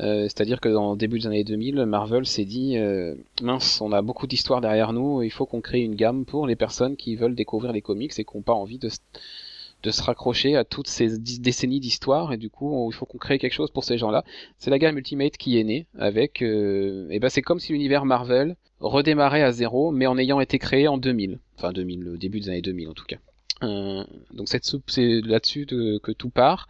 Euh, 0.00 0.24
c'est-à-dire 0.24 0.60
que 0.60 0.68
dans 0.68 0.92
le 0.92 0.96
début 0.96 1.18
des 1.18 1.26
années 1.26 1.44
2000, 1.44 1.84
Marvel 1.86 2.24
s'est 2.26 2.44
dit 2.44 2.76
euh, 2.76 3.14
mince, 3.42 3.80
on 3.80 3.92
a 3.92 4.02
beaucoup 4.02 4.26
d'histoires 4.26 4.60
derrière 4.60 4.92
nous, 4.92 5.22
il 5.22 5.30
faut 5.30 5.46
qu'on 5.46 5.60
crée 5.60 5.80
une 5.80 5.96
gamme 5.96 6.24
pour 6.24 6.46
les 6.46 6.56
personnes 6.56 6.96
qui 6.96 7.16
veulent 7.16 7.34
découvrir 7.34 7.72
les 7.72 7.82
comics 7.82 8.12
et 8.16 8.24
qui 8.24 8.36
n'ont 8.36 8.42
pas 8.42 8.52
envie 8.52 8.78
de, 8.78 8.88
se 8.88 10.02
raccrocher 10.02 10.54
à 10.56 10.64
toutes 10.64 10.86
ces 10.86 11.18
décennies 11.18 11.80
d'histoire 11.80 12.32
et 12.32 12.36
du 12.36 12.48
coup 12.50 12.88
il 12.90 12.94
faut 12.94 13.06
qu'on 13.06 13.18
crée 13.18 13.38
quelque 13.38 13.54
chose 13.54 13.70
pour 13.70 13.84
ces 13.84 13.98
gens-là. 13.98 14.24
C'est 14.58 14.70
la 14.70 14.78
gamme 14.78 14.98
Ultimate 14.98 15.36
qui 15.36 15.58
est 15.58 15.64
née 15.64 15.86
avec, 15.98 16.42
euh, 16.42 17.08
et 17.10 17.18
ben 17.18 17.28
c'est 17.28 17.42
comme 17.42 17.58
si 17.58 17.72
l'univers 17.72 18.04
Marvel 18.04 18.56
redémarrait 18.80 19.42
à 19.42 19.50
zéro, 19.50 19.90
mais 19.90 20.06
en 20.06 20.16
ayant 20.16 20.38
été 20.38 20.60
créé 20.60 20.86
en 20.86 20.98
2000, 20.98 21.40
enfin 21.56 21.72
2000, 21.72 22.00
le 22.00 22.18
début 22.18 22.38
des 22.38 22.50
années 22.50 22.62
2000 22.62 22.88
en 22.88 22.94
tout 22.94 23.06
cas. 23.06 23.16
Euh, 23.64 24.04
donc 24.32 24.46
c'est 24.48 25.20
là-dessus 25.22 25.66
que 25.66 26.12
tout 26.12 26.30
part. 26.30 26.68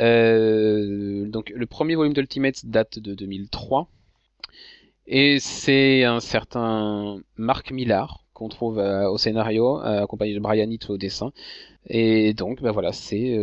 Euh, 0.00 1.26
donc 1.26 1.52
le 1.54 1.66
premier 1.66 1.94
volume 1.94 2.14
d'Ultimate 2.14 2.66
date 2.66 2.98
de 2.98 3.14
2003 3.14 3.88
et 5.06 5.38
c'est 5.38 6.02
un 6.02 6.18
certain 6.18 7.20
Mark 7.36 7.70
Millar 7.70 8.24
qu'on 8.32 8.48
trouve 8.48 8.80
euh, 8.80 9.08
au 9.08 9.18
scénario 9.18 9.80
euh, 9.80 10.02
accompagné 10.02 10.34
de 10.34 10.40
Brian 10.40 10.68
Hitch 10.68 10.90
au 10.90 10.96
dessin. 10.96 11.32
Et 11.86 12.34
donc 12.34 12.60
ben 12.62 12.72
voilà 12.72 12.92
c'est 12.92 13.36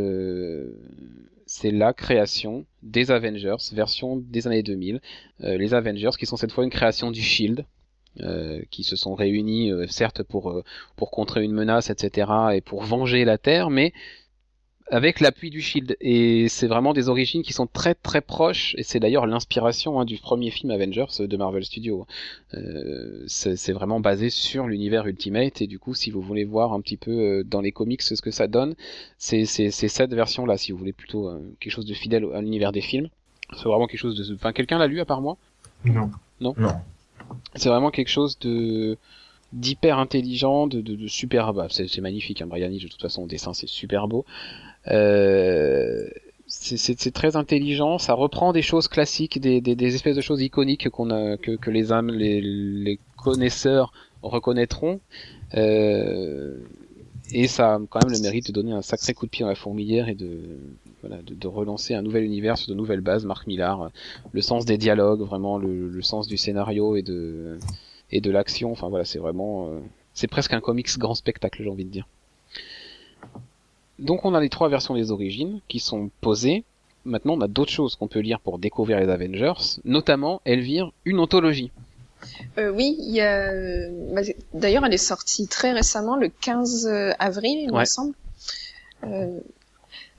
la 1.63 1.93
création 1.93 2.65
des 2.81 3.11
Avengers 3.11 3.55
version 3.71 4.17
des 4.17 4.47
années 4.47 4.63
2000 4.63 4.99
les 5.39 5.73
Avengers 5.73 6.09
qui 6.17 6.25
sont 6.25 6.37
cette 6.37 6.51
fois 6.51 6.63
une 6.63 6.69
création 6.71 7.11
du 7.11 7.21
Shield 7.21 7.65
qui 8.71 8.83
se 8.83 8.95
sont 8.95 9.13
réunis 9.13 9.71
certes 9.87 10.23
pour 10.23 10.63
pour 10.95 11.11
contrer 11.11 11.43
une 11.43 11.51
menace 11.51 11.91
etc 11.91 12.31
et 12.53 12.61
pour 12.61 12.81
venger 12.81 13.25
la 13.25 13.37
Terre 13.37 13.69
mais 13.69 13.93
avec 14.91 15.21
l'appui 15.21 15.49
du 15.49 15.61
Shield. 15.61 15.97
Et 16.01 16.47
c'est 16.49 16.67
vraiment 16.67 16.93
des 16.93 17.09
origines 17.09 17.41
qui 17.41 17.53
sont 17.53 17.65
très 17.65 17.95
très 17.95 18.21
proches, 18.21 18.75
et 18.77 18.83
c'est 18.83 18.99
d'ailleurs 18.99 19.25
l'inspiration 19.25 19.99
hein, 19.99 20.05
du 20.05 20.17
premier 20.17 20.51
film 20.51 20.69
Avengers 20.69 21.07
de 21.19 21.37
Marvel 21.37 21.63
Studios. 21.65 22.05
Euh, 22.53 23.23
c'est 23.25 23.71
vraiment 23.71 23.99
basé 23.99 24.29
sur 24.29 24.67
l'univers 24.67 25.07
Ultimate, 25.07 25.61
et 25.61 25.67
du 25.67 25.79
coup, 25.79 25.95
si 25.95 26.11
vous 26.11 26.21
voulez 26.21 26.43
voir 26.43 26.73
un 26.73 26.81
petit 26.81 26.97
peu 26.97 27.11
euh, 27.11 27.43
dans 27.43 27.61
les 27.61 27.71
comics 27.71 28.01
ce 28.01 28.21
que 28.21 28.31
ça 28.31 28.47
donne, 28.47 28.75
c'est 29.17 29.45
cette 29.45 30.13
version-là, 30.13 30.57
si 30.57 30.71
vous 30.71 30.77
voulez 30.77 30.93
plutôt 30.93 31.29
euh, 31.29 31.39
quelque 31.59 31.73
chose 31.73 31.85
de 31.85 31.93
fidèle 31.93 32.27
à 32.33 32.41
l'univers 32.41 32.71
des 32.71 32.81
films. 32.81 33.07
C'est 33.55 33.65
vraiment 33.65 33.87
quelque 33.87 33.99
chose 33.99 34.17
de... 34.17 34.35
Enfin, 34.35 34.53
quelqu'un 34.53 34.77
l'a 34.77 34.87
lu 34.87 34.99
à 34.99 35.05
part 35.05 35.21
moi? 35.21 35.37
Non. 35.85 36.11
Non? 36.39 36.53
Non. 36.57 36.73
C'est 37.55 37.69
vraiment 37.69 37.91
quelque 37.91 38.09
chose 38.09 38.37
de 38.39 38.97
d'hyper 39.53 39.99
intelligent, 39.99 40.65
de, 40.67 40.79
de, 40.79 40.95
de 40.95 41.07
super, 41.07 41.53
bah, 41.53 41.67
c'est 41.69 41.99
magnifique, 41.99 42.41
hein, 42.41 42.47
Brian 42.47 42.69
de 42.69 42.87
toute 42.87 43.01
façon, 43.01 43.23
au 43.23 43.27
dessin 43.27 43.53
c'est 43.53 43.67
super 43.67 44.07
beau. 44.07 44.25
Euh, 44.87 46.07
c'est 46.47 47.13
très 47.13 47.35
intelligent, 47.37 47.97
ça 47.97 48.13
reprend 48.13 48.51
des 48.51 48.61
choses 48.61 48.87
classiques, 48.87 49.39
des, 49.39 49.61
des, 49.61 49.75
des 49.75 49.95
espèces 49.95 50.15
de 50.15 50.21
choses 50.21 50.41
iconiques 50.41 50.89
qu'on 50.89 51.09
a, 51.09 51.37
que, 51.37 51.55
que 51.55 51.71
les 51.71 51.91
âmes, 51.91 52.11
les, 52.11 52.41
les 52.41 52.99
connaisseurs 53.17 53.93
reconnaîtront. 54.21 54.99
Euh, 55.55 56.57
et 57.33 57.47
ça 57.47 57.75
a 57.75 57.79
quand 57.89 58.03
même 58.03 58.13
le 58.13 58.21
mérite 58.21 58.47
de 58.47 58.51
donner 58.51 58.73
un 58.73 58.81
sacré 58.81 59.13
coup 59.13 59.25
de 59.25 59.31
pied 59.31 59.43
dans 59.43 59.49
la 59.49 59.55
fourmilière 59.55 60.09
et 60.09 60.15
de 60.15 60.39
voilà, 61.01 61.21
de, 61.23 61.47
relancer 61.47 61.93
un 61.93 62.01
nouvel 62.01 62.25
univers 62.25 62.57
sur 62.57 62.69
de 62.69 62.75
nouvelles 62.75 63.01
bases. 63.01 63.25
Marc 63.25 63.47
Millar, 63.47 63.89
le 64.31 64.41
sens 64.41 64.65
des 64.65 64.77
dialogues, 64.77 65.21
vraiment 65.21 65.57
le, 65.57 66.01
sens 66.01 66.27
du 66.27 66.35
scénario 66.35 66.97
et 66.97 67.01
de 67.01 67.57
et 68.11 68.19
de 68.19 68.29
l'action. 68.29 68.71
Enfin 68.71 68.89
voilà, 68.89 69.05
c'est 69.05 69.19
vraiment, 69.19 69.69
c'est 70.13 70.27
presque 70.27 70.51
un 70.53 70.59
comics 70.59 70.97
grand 70.97 71.15
spectacle, 71.15 71.63
j'ai 71.63 71.69
envie 71.69 71.85
de 71.85 71.91
dire. 71.91 72.07
Donc 74.01 74.25
on 74.25 74.33
a 74.33 74.41
les 74.41 74.49
trois 74.49 74.67
versions 74.67 74.95
des 74.95 75.11
origines 75.11 75.61
qui 75.67 75.79
sont 75.79 76.09
posées. 76.21 76.63
Maintenant, 77.05 77.33
on 77.33 77.41
a 77.41 77.47
d'autres 77.47 77.71
choses 77.71 77.95
qu'on 77.95 78.07
peut 78.07 78.19
lire 78.19 78.39
pour 78.39 78.59
découvrir 78.59 78.99
les 78.99 79.09
Avengers, 79.09 79.79
notamment 79.85 80.41
Elvire, 80.45 80.91
une 81.05 81.19
anthologie. 81.19 81.71
Euh, 82.57 82.69
oui, 82.69 82.95
il 82.99 83.15
y 83.15 83.21
a. 83.21 83.51
Bah, 84.13 84.21
d'ailleurs, 84.53 84.85
elle 84.85 84.93
est 84.93 84.97
sortie 84.97 85.47
très 85.47 85.71
récemment, 85.71 86.15
le 86.15 86.29
15 86.29 86.87
avril, 87.17 87.59
il 87.59 87.73
me 87.73 87.85
semble. 87.85 88.13
Euh, 89.03 89.39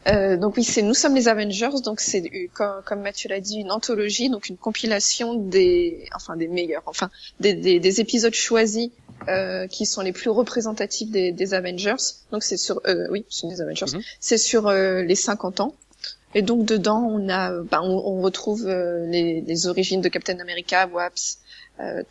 euh, 0.09 0.37
donc 0.37 0.57
oui, 0.57 0.65
c'est 0.65 0.83
Nous 0.83 0.95
sommes 0.95 1.15
les 1.15 1.29
Avengers, 1.29 1.81
donc 1.85 2.01
c'est 2.01 2.49
comme, 2.53 2.83
comme, 2.85 3.03
Mathieu 3.03 3.29
l'a 3.29 3.41
dit 3.41 3.59
une 3.59 3.71
anthologie, 3.71 4.31
donc 4.31 4.49
une 4.49 4.57
compilation 4.57 5.35
des, 5.35 6.09
enfin 6.15 6.37
des 6.37 6.49
meilleurs, 6.49 6.83
enfin 6.87 7.09
des, 7.39 7.55
des, 7.55 7.79
des 7.79 8.01
épisodes 8.01 8.35
choisis 8.35 8.91
euh, 9.29 9.67
qui 9.67 9.87
sont 9.87 10.03
les 10.03 10.13
plus 10.13 10.31
représentatifs 10.31 11.11
des, 11.11 11.33
des 11.33 11.55
Avengers. 11.55 11.97
Donc 12.31 12.43
c'est 12.43 12.57
sur, 12.57 12.81
euh, 12.87 13.07
oui, 13.11 13.25
c'est 13.29 13.49
des 13.49 13.61
Avengers, 13.61 13.87
mhm. 13.93 14.03
c'est 14.21 14.39
sur 14.39 14.69
euh, 14.69 15.03
les 15.03 15.15
50 15.15 15.61
ans. 15.61 15.75
Et 16.35 16.43
donc 16.43 16.65
dedans, 16.65 17.03
on 17.03 17.29
a, 17.29 17.53
ben, 17.63 17.81
on, 17.83 18.19
on, 18.19 18.23
retrouve 18.23 18.67
euh, 18.67 19.07
les, 19.07 19.43
les, 19.43 19.67
origines 19.67 20.01
de 20.01 20.09
Captain 20.09 20.39
America, 20.41 20.87
Waps, 20.87 21.39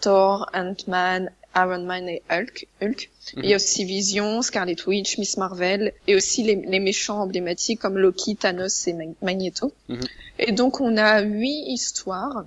Thor, 0.01 0.50
Ant-Man, 0.53 1.32
Iron 1.56 1.84
Man 1.84 2.08
et 2.08 2.22
Hulk. 2.30 2.68
Hulk. 2.82 3.10
Il 3.38 3.46
y 3.46 3.53
a 3.53 3.56
aussi 3.56 3.86
Vision, 3.86 4.41
Scarlet 4.41 4.75
Witch, 4.86 5.18
Miss 5.18 5.38
Marvel 5.38 5.94
et 6.08 6.15
aussi 6.15 6.44
les, 6.44 6.56
les 6.56 6.80
méchants 6.80 7.20
emblématiques 7.22 7.80
comme 7.80 7.98
Loki, 7.98 8.36
Thanos 8.36 8.88
et 8.88 8.96
Magneto. 9.22 9.74
Mhm. 9.89 10.00
Et 10.39 10.51
donc 10.51 10.82
on 10.82 10.98
a 10.98 11.22
huit 11.22 11.63
histoires. 11.68 12.46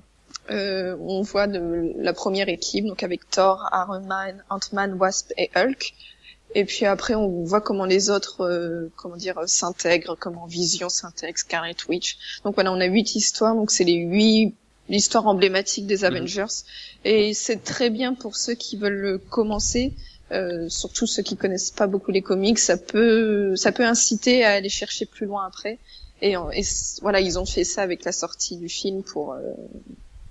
Euh, 0.50 0.96
on 1.00 1.22
voit 1.22 1.46
de, 1.46 1.92
la 1.96 2.12
première 2.12 2.48
équipe, 2.48 2.84
donc 2.86 3.02
avec 3.02 3.28
Thor, 3.30 3.68
Iron 3.72 4.00
Man, 4.00 4.42
Ant-Man, 4.50 4.94
Wasp 4.94 5.32
et 5.38 5.50
Hulk. 5.56 5.94
Et 6.54 6.64
puis 6.64 6.86
après, 6.86 7.14
on 7.14 7.42
voit 7.44 7.60
comment 7.60 7.84
les 7.84 8.10
autres, 8.10 8.42
euh, 8.42 8.92
comment 8.96 9.16
dire, 9.16 9.40
s'intègrent, 9.46 10.16
comment 10.18 10.46
Vision 10.46 10.88
s'intègre, 10.88 11.38
Scarlet 11.38 11.76
Witch. 11.88 12.40
Donc 12.44 12.54
voilà, 12.54 12.72
on 12.72 12.80
a 12.80 12.84
huit 12.84 13.16
histoires, 13.16 13.54
donc 13.54 13.70
c'est 13.70 13.84
les 13.84 13.96
huit 13.96 14.54
l'histoire 14.88 15.26
emblématique 15.26 15.86
des 15.86 15.98
mhm. 15.98 16.04
Avengers. 16.04 16.54
Et 17.04 17.34
c'est 17.34 17.62
très 17.62 17.90
bien 17.90 18.14
pour 18.14 18.36
ceux 18.36 18.54
qui 18.54 18.76
veulent 18.76 19.20
commencer, 19.30 19.94
euh, 20.32 20.68
surtout 20.68 21.06
ceux 21.06 21.22
qui 21.22 21.36
connaissent 21.36 21.70
pas 21.70 21.86
beaucoup 21.86 22.10
les 22.10 22.22
comics. 22.22 22.58
Ça 22.58 22.76
peut, 22.76 23.56
ça 23.56 23.72
peut 23.72 23.84
inciter 23.84 24.44
à 24.44 24.52
aller 24.52 24.68
chercher 24.68 25.06
plus 25.06 25.26
loin 25.26 25.46
après. 25.46 25.78
Et, 26.22 26.32
et 26.32 26.62
voilà, 27.02 27.20
ils 27.20 27.38
ont 27.38 27.46
fait 27.46 27.64
ça 27.64 27.82
avec 27.82 28.04
la 28.04 28.12
sortie 28.12 28.56
du 28.56 28.68
film 28.68 29.02
pour 29.02 29.32
euh, 29.32 29.40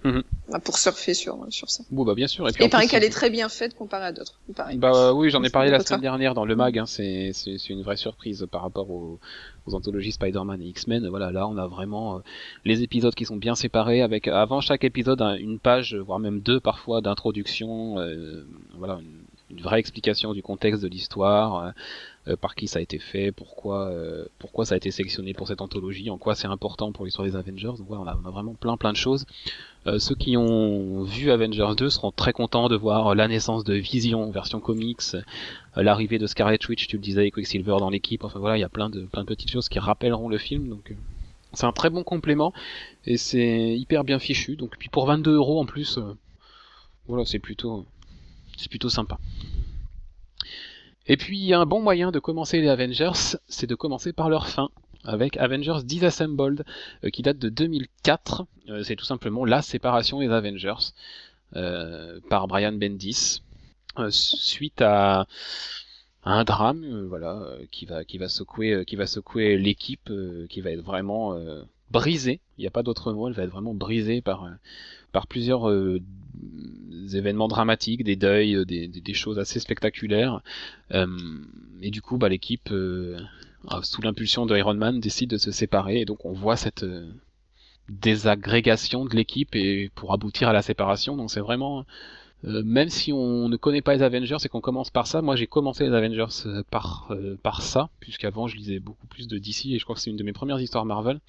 Mhm. 0.03 0.23
Bah, 0.49 0.59
pour 0.59 0.77
surfer 0.77 1.13
sur 1.13 1.45
sur 1.49 1.69
ça. 1.69 1.83
Bon 1.89 2.03
bah 2.03 2.13
bien 2.13 2.27
sûr. 2.27 2.47
Et, 2.47 2.51
puis, 2.51 2.65
il 2.65 2.69
paraît 2.69 2.87
qu'elle 2.87 3.05
est 3.05 3.09
très 3.09 3.29
bien 3.29 3.47
faite 3.47 3.75
comparée 3.75 4.07
à 4.07 4.11
d'autres. 4.11 4.39
Bah 4.75 5.13
oui, 5.13 5.29
j'en 5.29 5.43
ai 5.43 5.49
parlé 5.49 5.71
la 5.71 5.79
semaine 5.79 6.01
dernière 6.01 6.33
dans 6.33 6.45
le 6.45 6.55
mag. 6.55 6.77
Hein, 6.77 6.85
c'est 6.85 7.31
c'est 7.33 7.69
une 7.69 7.81
vraie 7.81 7.95
surprise 7.95 8.45
par 8.51 8.61
rapport 8.61 8.89
aux, 8.89 9.19
aux 9.65 9.75
anthologies 9.75 10.11
Spider-Man 10.11 10.61
et 10.61 10.65
X-Men. 10.65 11.07
Voilà, 11.07 11.31
là 11.31 11.47
on 11.47 11.57
a 11.57 11.67
vraiment 11.67 12.17
euh, 12.17 12.19
les 12.65 12.83
épisodes 12.83 13.15
qui 13.15 13.25
sont 13.25 13.37
bien 13.37 13.55
séparés 13.55 14.01
avec 14.01 14.27
avant 14.27 14.59
chaque 14.59 14.83
épisode 14.83 15.21
une 15.39 15.59
page, 15.59 15.95
voire 15.95 16.19
même 16.19 16.41
deux 16.41 16.59
parfois 16.59 17.01
d'introduction. 17.01 17.97
Euh, 17.99 18.45
voilà, 18.77 18.99
une, 19.49 19.61
vraie 19.61 19.79
explication 19.79 20.33
du 20.33 20.41
contexte 20.41 20.81
de 20.81 20.87
l'histoire. 20.87 21.73
Euh, 22.27 22.33
euh, 22.33 22.35
par 22.37 22.55
qui 22.55 22.67
ça 22.67 22.79
a 22.79 22.81
été 22.81 22.99
fait, 22.99 23.31
pourquoi 23.31 23.91
pourquoi 24.39 24.65
ça 24.65 24.75
a 24.75 24.77
été 24.77 24.91
sélectionné 24.91 25.33
pour 25.33 25.47
cette 25.47 25.61
anthologie, 25.61 26.09
en 26.09 26.17
quoi 26.17 26.35
c'est 26.35 26.47
important 26.47 26.91
pour 26.91 27.05
l'histoire 27.05 27.27
des 27.27 27.35
Avengers. 27.35 27.73
Donc 27.77 27.87
voilà, 27.87 28.17
on 28.23 28.27
a, 28.27 28.31
vraiment 28.31 28.53
plein 28.53 28.77
plein 28.77 28.91
de 28.91 28.97
choses. 28.97 29.25
Euh, 29.87 29.99
ceux 29.99 30.15
qui 30.15 30.37
ont 30.37 31.03
vu 31.03 31.31
Avengers 31.31 31.73
2 31.77 31.89
seront 31.89 32.11
très 32.11 32.31
contents 32.31 32.69
de 32.69 32.75
voir 32.75 33.15
la 33.15 33.27
naissance 33.27 33.63
de 33.63 33.73
Vision 33.73 34.29
version 34.31 34.61
comics, 34.61 35.01
euh, 35.13 35.83
l'arrivée 35.83 36.19
de 36.19 36.27
Scarlet 36.27 36.59
Witch, 36.69 36.87
tu 36.87 36.95
le 36.95 37.01
disais, 37.01 37.27
et 37.27 37.31
Quicksilver 37.31 37.77
dans 37.79 37.89
l'équipe. 37.89 38.23
Enfin 38.23 38.39
voilà, 38.39 38.57
il 38.57 38.61
y 38.61 38.65
a 38.65 38.69
plein 38.69 38.89
de 38.89 39.01
plein 39.01 39.23
de 39.23 39.27
petites 39.27 39.51
choses 39.51 39.69
qui 39.69 39.79
rappelleront 39.79 40.29
le 40.29 40.37
film. 40.37 40.69
Donc 40.69 40.91
euh, 40.91 40.95
c'est 41.53 41.65
un 41.65 41.73
très 41.73 41.89
bon 41.89 42.03
complément 42.03 42.53
et 43.05 43.17
c'est 43.17 43.77
hyper 43.77 44.03
bien 44.03 44.19
fichu. 44.19 44.55
Donc 44.55 44.77
puis 44.77 44.89
pour 44.89 45.05
22 45.05 45.35
euros 45.35 45.59
en 45.61 45.65
plus, 45.65 45.99
voilà, 47.07 47.25
c'est 47.25 47.39
plutôt 47.39 47.85
c'est 48.57 48.69
plutôt 48.69 48.89
sympa. 48.89 49.19
Et 51.05 51.17
puis 51.17 51.53
un 51.53 51.65
bon 51.65 51.81
moyen 51.81 52.11
de 52.11 52.19
commencer 52.19 52.61
les 52.61 52.69
Avengers, 52.69 53.37
c'est 53.47 53.67
de 53.67 53.75
commencer 53.75 54.13
par 54.13 54.29
leur 54.29 54.47
fin 54.47 54.69
avec 55.03 55.37
Avengers 55.37 55.83
Disassembled 55.83 56.63
euh, 57.03 57.09
qui 57.09 57.21
date 57.21 57.37
de 57.37 57.49
2004. 57.49 58.45
Euh, 58.69 58.83
c'est 58.83 58.95
tout 58.95 59.05
simplement 59.05 59.45
la 59.45 59.61
séparation 59.61 60.19
des 60.19 60.29
Avengers 60.29 60.93
euh, 61.55 62.19
par 62.29 62.47
Brian 62.47 62.73
Bendis 62.73 63.41
suite 64.09 64.81
à 64.81 65.27
un 66.23 66.43
drame 66.45 67.05
voilà 67.09 67.45
qui 67.69 67.85
va 67.85 68.03
qui 68.03 68.17
va 68.17 68.27
secouer 68.27 68.85
qui 68.85 68.95
va 68.95 69.05
secouer 69.05 69.55
l'équipe 69.55 70.11
qui 70.49 70.61
va 70.61 70.71
être 70.71 70.81
vraiment 70.81 71.37
brisée 71.91 72.39
il 72.57 72.61
n'y 72.61 72.67
a 72.67 72.71
pas 72.71 72.81
d'autre 72.81 73.13
mot 73.13 73.27
elle 73.27 73.35
va 73.35 73.43
être 73.43 73.51
vraiment 73.51 73.75
brisée 73.75 74.21
par 74.21 74.49
par 75.11 75.27
plusieurs 75.27 75.69
événements 77.13 77.47
dramatiques 77.47 78.03
des 78.03 78.15
deuils 78.15 78.65
des, 78.65 78.87
des, 78.87 79.13
choses 79.13 79.39
assez 79.39 79.59
spectaculaires 79.59 80.41
et 80.91 81.91
du 81.91 82.01
coup 82.01 82.17
bah 82.17 82.29
l'équipe 82.29 82.69
euh, 83.71 83.79
sous 83.83 84.01
l'impulsion 84.01 84.45
de 84.45 84.57
Iron 84.57 84.73
Man, 84.73 84.99
décide 84.99 85.29
de 85.29 85.37
se 85.37 85.51
séparer 85.51 86.01
et 86.01 86.05
donc 86.05 86.25
on 86.25 86.33
voit 86.33 86.57
cette 86.57 86.83
euh, 86.83 87.09
désagrégation 87.89 89.05
de 89.05 89.15
l'équipe 89.15 89.55
et 89.55 89.89
pour 89.95 90.13
aboutir 90.13 90.49
à 90.49 90.53
la 90.53 90.61
séparation. 90.61 91.15
Donc 91.15 91.31
c'est 91.31 91.39
vraiment 91.39 91.85
euh, 92.45 92.61
même 92.63 92.89
si 92.89 93.13
on 93.13 93.47
ne 93.47 93.55
connaît 93.55 93.81
pas 93.81 93.95
les 93.95 94.01
Avengers 94.01 94.37
et 94.43 94.49
qu'on 94.49 94.61
commence 94.61 94.89
par 94.89 95.07
ça, 95.07 95.21
moi 95.21 95.35
j'ai 95.35 95.47
commencé 95.47 95.85
les 95.85 95.93
Avengers 95.93 96.63
par 96.71 97.61
ça, 97.61 97.89
puisqu'avant 97.99 98.47
je 98.47 98.57
lisais 98.57 98.79
beaucoup 98.79 99.07
plus 99.07 99.27
de 99.27 99.37
DC 99.37 99.67
et 99.67 99.79
je 99.79 99.83
crois 99.83 99.95
que 99.95 100.01
c'est 100.01 100.09
une 100.09 100.17
de 100.17 100.23
mes 100.23 100.33
premières 100.33 100.59
histoires 100.59 100.85
Marvel. 100.85 101.19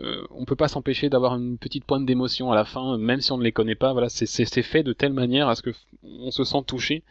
Euh, 0.00 0.26
on 0.30 0.44
peut 0.44 0.56
pas 0.56 0.68
s'empêcher 0.68 1.08
d'avoir 1.08 1.36
une 1.36 1.58
petite 1.58 1.84
pointe 1.84 2.04
d'émotion 2.04 2.52
à 2.52 2.54
la 2.54 2.64
fin, 2.64 2.98
même 2.98 3.20
si 3.20 3.32
on 3.32 3.38
ne 3.38 3.44
les 3.44 3.52
connaît 3.52 3.74
pas. 3.74 3.92
Voilà, 3.92 4.08
c'est 4.08 4.62
fait 4.62 4.82
de 4.82 4.92
telle 4.92 5.12
manière 5.12 5.48
à 5.48 5.54
ce 5.54 5.62
que 5.62 5.70
on 6.02 6.30
se 6.30 6.44
sent 6.44 6.62
touché 6.66 7.02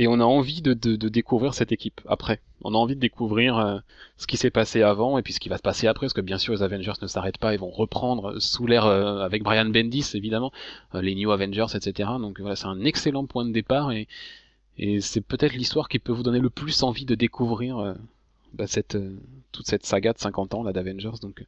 et 0.00 0.06
on 0.06 0.14
a 0.14 0.24
envie 0.24 0.62
de, 0.62 0.72
découvrir 1.08 1.54
cette 1.54 1.72
équipe 1.72 2.00
après. 2.06 2.40
On 2.62 2.74
a 2.74 2.78
envie 2.78 2.94
de 2.94 3.00
découvrir 3.00 3.58
euh, 3.58 3.78
ce 4.16 4.26
qui 4.26 4.36
s'est 4.36 4.50
passé 4.50 4.82
avant 4.82 5.18
et 5.18 5.22
puis 5.22 5.32
ce 5.32 5.40
qui 5.40 5.48
va 5.48 5.56
se 5.56 5.62
passer 5.62 5.86
après, 5.86 6.06
parce 6.06 6.14
que 6.14 6.20
bien 6.20 6.38
sûr 6.38 6.54
les 6.54 6.62
Avengers 6.62 6.92
ne 7.02 7.06
s'arrêtent 7.06 7.38
pas, 7.38 7.52
ils 7.52 7.60
vont 7.60 7.70
reprendre 7.70 8.38
sous 8.38 8.66
l'air 8.66 8.86
euh, 8.86 9.18
avec 9.20 9.42
Brian 9.42 9.66
Bendis 9.66 10.12
évidemment, 10.14 10.52
euh, 10.94 11.02
les 11.02 11.14
New 11.14 11.30
Avengers, 11.30 11.66
etc. 11.74 12.08
Donc 12.18 12.40
voilà, 12.40 12.56
c'est 12.56 12.66
un 12.66 12.82
excellent 12.84 13.26
point 13.26 13.44
de 13.44 13.52
départ 13.52 13.92
et, 13.92 14.08
et 14.78 15.00
c'est 15.00 15.20
peut-être 15.20 15.52
l'histoire 15.52 15.88
qui 15.88 15.98
peut 15.98 16.12
vous 16.12 16.22
donner 16.22 16.40
le 16.40 16.50
plus 16.50 16.82
envie 16.82 17.04
de 17.04 17.14
découvrir 17.14 17.96
bah, 18.54 18.64
toute 19.52 19.66
cette 19.66 19.84
saga 19.84 20.12
de 20.14 20.18
50 20.18 20.54
ans 20.54 20.62
là 20.62 20.72
d'Avengers. 20.72 21.18
Donc 21.20 21.44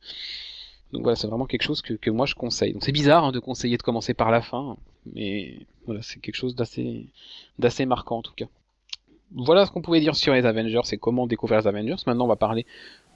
donc 0.93 1.03
voilà, 1.03 1.17
c'est 1.17 1.27
vraiment 1.27 1.47
quelque 1.47 1.63
chose 1.63 1.81
que, 1.83 2.11
moi 2.11 2.27
je 2.27 2.35
conseille. 2.35 2.73
Donc 2.73 2.85
c'est 2.85 2.93
bizarre 2.93 3.25
hein, 3.25 3.33
de 3.33 3.39
conseiller 3.39 3.77
de 3.77 3.83
commencer 3.83 4.15
par 4.15 4.31
la 4.31 4.43
fin, 4.43 4.77
mais 5.15 5.67
voilà, 5.87 6.03
c'est 6.03 6.21
quelque 6.21 6.35
chose 6.35 6.55
d'assez 6.55 7.07
d'assez 7.59 7.87
marquant 7.87 8.19
en 8.19 8.23
tout 8.23 8.35
cas. 8.35 8.47
Voilà 9.35 9.65
ce 9.65 9.71
qu'on 9.71 9.81
pouvait 9.81 10.01
dire 10.01 10.15
sur 10.15 10.35
les 10.35 10.45
Avengers 10.45 10.83
et 10.93 10.99
comment 10.99 11.27
découvrir 11.27 11.61
les 11.61 11.67
Avengers. 11.67 11.97
Maintenant, 12.07 12.27
on 12.27 12.29
va 12.29 12.37
parler 12.37 12.67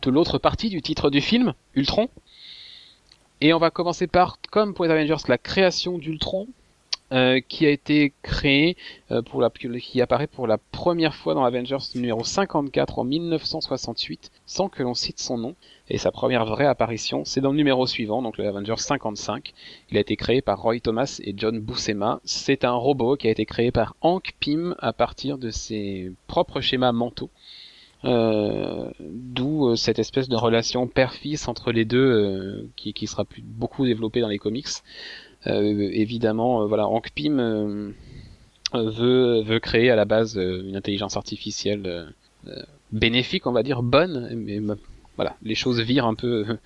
de 0.01 0.11
l'autre 0.11 0.39
partie 0.39 0.71
du 0.71 0.81
titre 0.81 1.11
du 1.11 1.21
film, 1.21 1.53
Ultron. 1.75 2.09
Et 3.43 3.53
on 3.53 3.59
va 3.59 3.71
commencer 3.71 4.07
par, 4.07 4.39
comme 4.51 4.73
pour 4.73 4.87
les 4.87 4.91
Avengers, 4.91 5.23
la 5.29 5.37
création 5.37 5.99
d'Ultron, 5.99 6.49
euh, 7.13 7.39
qui 7.39 7.65
a 7.67 7.71
été 7.71 8.13
créé 8.23 8.77
euh, 9.13 9.23
pour 9.23 9.41
la 9.41 9.49
qui 9.49 10.01
apparaît 10.01 10.27
pour 10.27 10.49
la 10.49 10.59
première 10.59 11.15
fois 11.15 11.35
dans 11.35 11.45
Avengers 11.45 11.79
numéro 11.95 12.25
54 12.25 12.99
en 12.99 13.05
1968 13.05 14.33
sans 14.45 14.69
que 14.69 14.83
l'on 14.83 14.95
cite 14.95 15.21
son 15.21 15.39
nom. 15.39 15.55
Et 15.89 15.99
sa 15.99 16.11
première 16.11 16.45
vraie 16.45 16.67
apparition 16.67 17.25
c'est 17.25 17.41
dans 17.41 17.53
le 17.53 17.59
numéro 17.59 17.87
suivant 17.87 18.23
donc 18.23 18.39
le 18.39 18.49
Avengers 18.49 18.79
55 18.79 19.53
il 19.93 19.97
a 19.99 20.01
été 20.01 20.17
créé 20.17 20.43
par 20.43 20.61
Roy 20.61 20.81
Thomas 20.81 21.21
et 21.23 21.33
John 21.37 21.61
Buscema. 21.61 22.21
C'est 22.25 22.65
un 22.65 22.73
robot 22.73 23.15
qui 23.15 23.29
a 23.29 23.31
été 23.31 23.47
créé 23.47 23.71
par 23.71 23.95
Hank 24.01 24.35
Pym 24.41 24.75
à 24.81 24.93
partir 24.93 25.39
de 25.39 25.51
ses 25.51 26.11
propres 26.27 26.61
schémas 26.61 26.91
mentaux. 26.91 27.31
Euh, 28.05 28.91
d'où 29.01 29.75
cette 29.75 29.99
espèce 29.99 30.29
de 30.29 30.37
relation 30.37 30.87
père-fils 30.87 31.49
entre 31.49 31.73
les 31.73 31.85
deux 31.85 32.69
qui, 32.77 32.93
qui 32.93 33.07
sera 33.07 33.25
plus 33.25 33.43
beaucoup 33.43 33.87
développée 33.87 34.21
dans 34.21 34.29
les 34.29 34.39
comics. 34.39 34.67
euh, 34.67 35.26
évidemment, 35.47 36.63
euh, 36.63 36.67
voilà, 36.67 36.87
Hank 36.87 37.11
Pym 37.15 37.41
euh, 37.41 37.93
veut, 38.75 39.43
veut 39.43 39.61
créer 39.61 39.91
à 39.91 39.97
la 39.97 40.05
base 40.05 40.37
une 40.37 40.77
intelligence 40.77 41.17
artificielle 41.17 42.13
bénéfique, 42.93 43.47
on 43.47 43.53
va 43.53 43.63
dire, 43.63 43.83
bonne, 43.83 44.31
mais 44.35 44.61
voilà, 45.17 45.37
les 45.43 45.55
choses 45.55 45.81
virent 45.81 46.07
un 46.07 46.15
peu, 46.15 46.59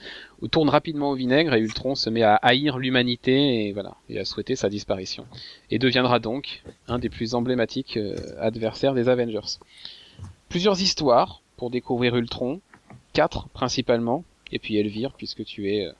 tournent 0.50 0.68
rapidement 0.68 1.10
au 1.10 1.14
vinaigre 1.14 1.54
et 1.54 1.60
Ultron 1.60 1.94
se 1.94 2.10
met 2.10 2.22
à 2.22 2.34
haïr 2.34 2.78
l'humanité 2.78 3.66
et 3.66 3.72
voilà, 3.72 3.96
et 4.08 4.18
à 4.18 4.25
souhaiter 4.25 4.56
sa 4.56 4.68
disparition. 4.68 5.26
Et 5.70 5.78
deviendra 5.78 6.18
donc 6.18 6.62
un 6.88 6.99
des 6.99 7.08
plus 7.08 7.34
emblématiques 7.34 7.99
adversaires 8.38 8.94
des 8.94 9.08
Avengers. 9.08 9.58
Plusieurs 10.49 10.80
histoires 10.82 11.42
pour 11.56 11.70
découvrir 11.70 12.16
Ultron, 12.16 12.60
quatre 13.12 13.49
principalement, 13.50 14.25
Et 14.52 14.58
puis 14.58 14.76
Elvire, 14.76 15.12
puisque 15.12 15.44
tu 15.44 15.72
es 15.72 15.87
euh, 15.87 15.92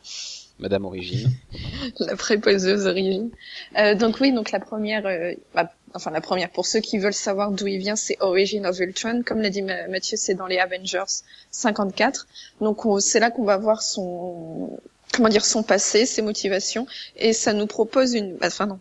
Madame 0.61 0.85
Origine. 0.85 1.31
la 1.99 2.17
préposeuse 2.17 2.87
Origine. 2.87 3.31
Euh, 3.79 3.95
donc 3.95 4.21
oui, 4.21 4.33
donc 4.33 4.51
la 4.51 4.61
première, 4.61 5.07
euh, 5.07 5.33
bah, 5.55 5.73
enfin 5.95 6.11
la 6.11 6.21
première, 6.21 6.51
pour 6.51 6.67
ceux 6.67 6.81
qui 6.81 6.99
veulent 6.99 7.13
savoir 7.13 7.51
d'où 7.51 7.67
il 7.67 7.79
vient, 7.79 7.97
c'est 7.97 8.17
Origin 8.21 8.67
of 8.67 8.79
Ultron. 8.79 9.23
Comme 9.25 9.41
l'a 9.41 9.51
dit 9.51 9.63
Mathieu, 9.63 10.17
c'est 10.17 10.35
dans 10.35 10.47
les 10.47 10.59
Avengers 10.59 11.05
54. 11.51 12.27
Donc 12.61 12.81
c'est 13.01 13.21
là 13.21 13.31
qu'on 13.31 13.45
va 13.45 13.57
voir 13.57 13.83
son, 13.83 14.79
comment 15.15 15.29
dire, 15.29 15.45
son 15.45 15.63
passé, 15.63 16.07
ses 16.07 16.23
motivations, 16.23 16.87
et 17.17 17.33
ça 17.33 17.53
nous 17.53 17.67
propose 17.67 18.15
une, 18.15 18.37
bah, 18.37 18.49
enfin 18.49 18.67
non, 18.67 18.79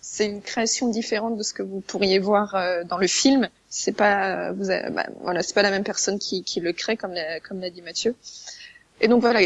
c'est 0.00 0.26
une 0.26 0.42
création 0.42 0.88
différente 0.88 1.36
de 1.36 1.42
ce 1.42 1.52
que 1.52 1.62
vous 1.62 1.80
pourriez 1.80 2.18
voir 2.18 2.54
euh, 2.54 2.82
dans 2.84 2.98
le 2.98 3.06
film. 3.06 3.48
C'est 3.68 3.92
pas, 3.92 4.52
vous 4.52 4.66
bah, 4.66 5.06
voilà, 5.20 5.42
c'est 5.42 5.54
pas 5.54 5.62
la 5.62 5.70
même 5.70 5.84
personne 5.84 6.18
qui, 6.18 6.42
qui 6.42 6.60
le 6.60 6.72
crée, 6.72 6.96
comme 6.96 7.12
l'a, 7.12 7.40
comme 7.40 7.60
l'a 7.60 7.70
dit 7.70 7.82
Mathieu. 7.82 8.14
Et 9.00 9.08
donc 9.08 9.20
voilà, 9.20 9.40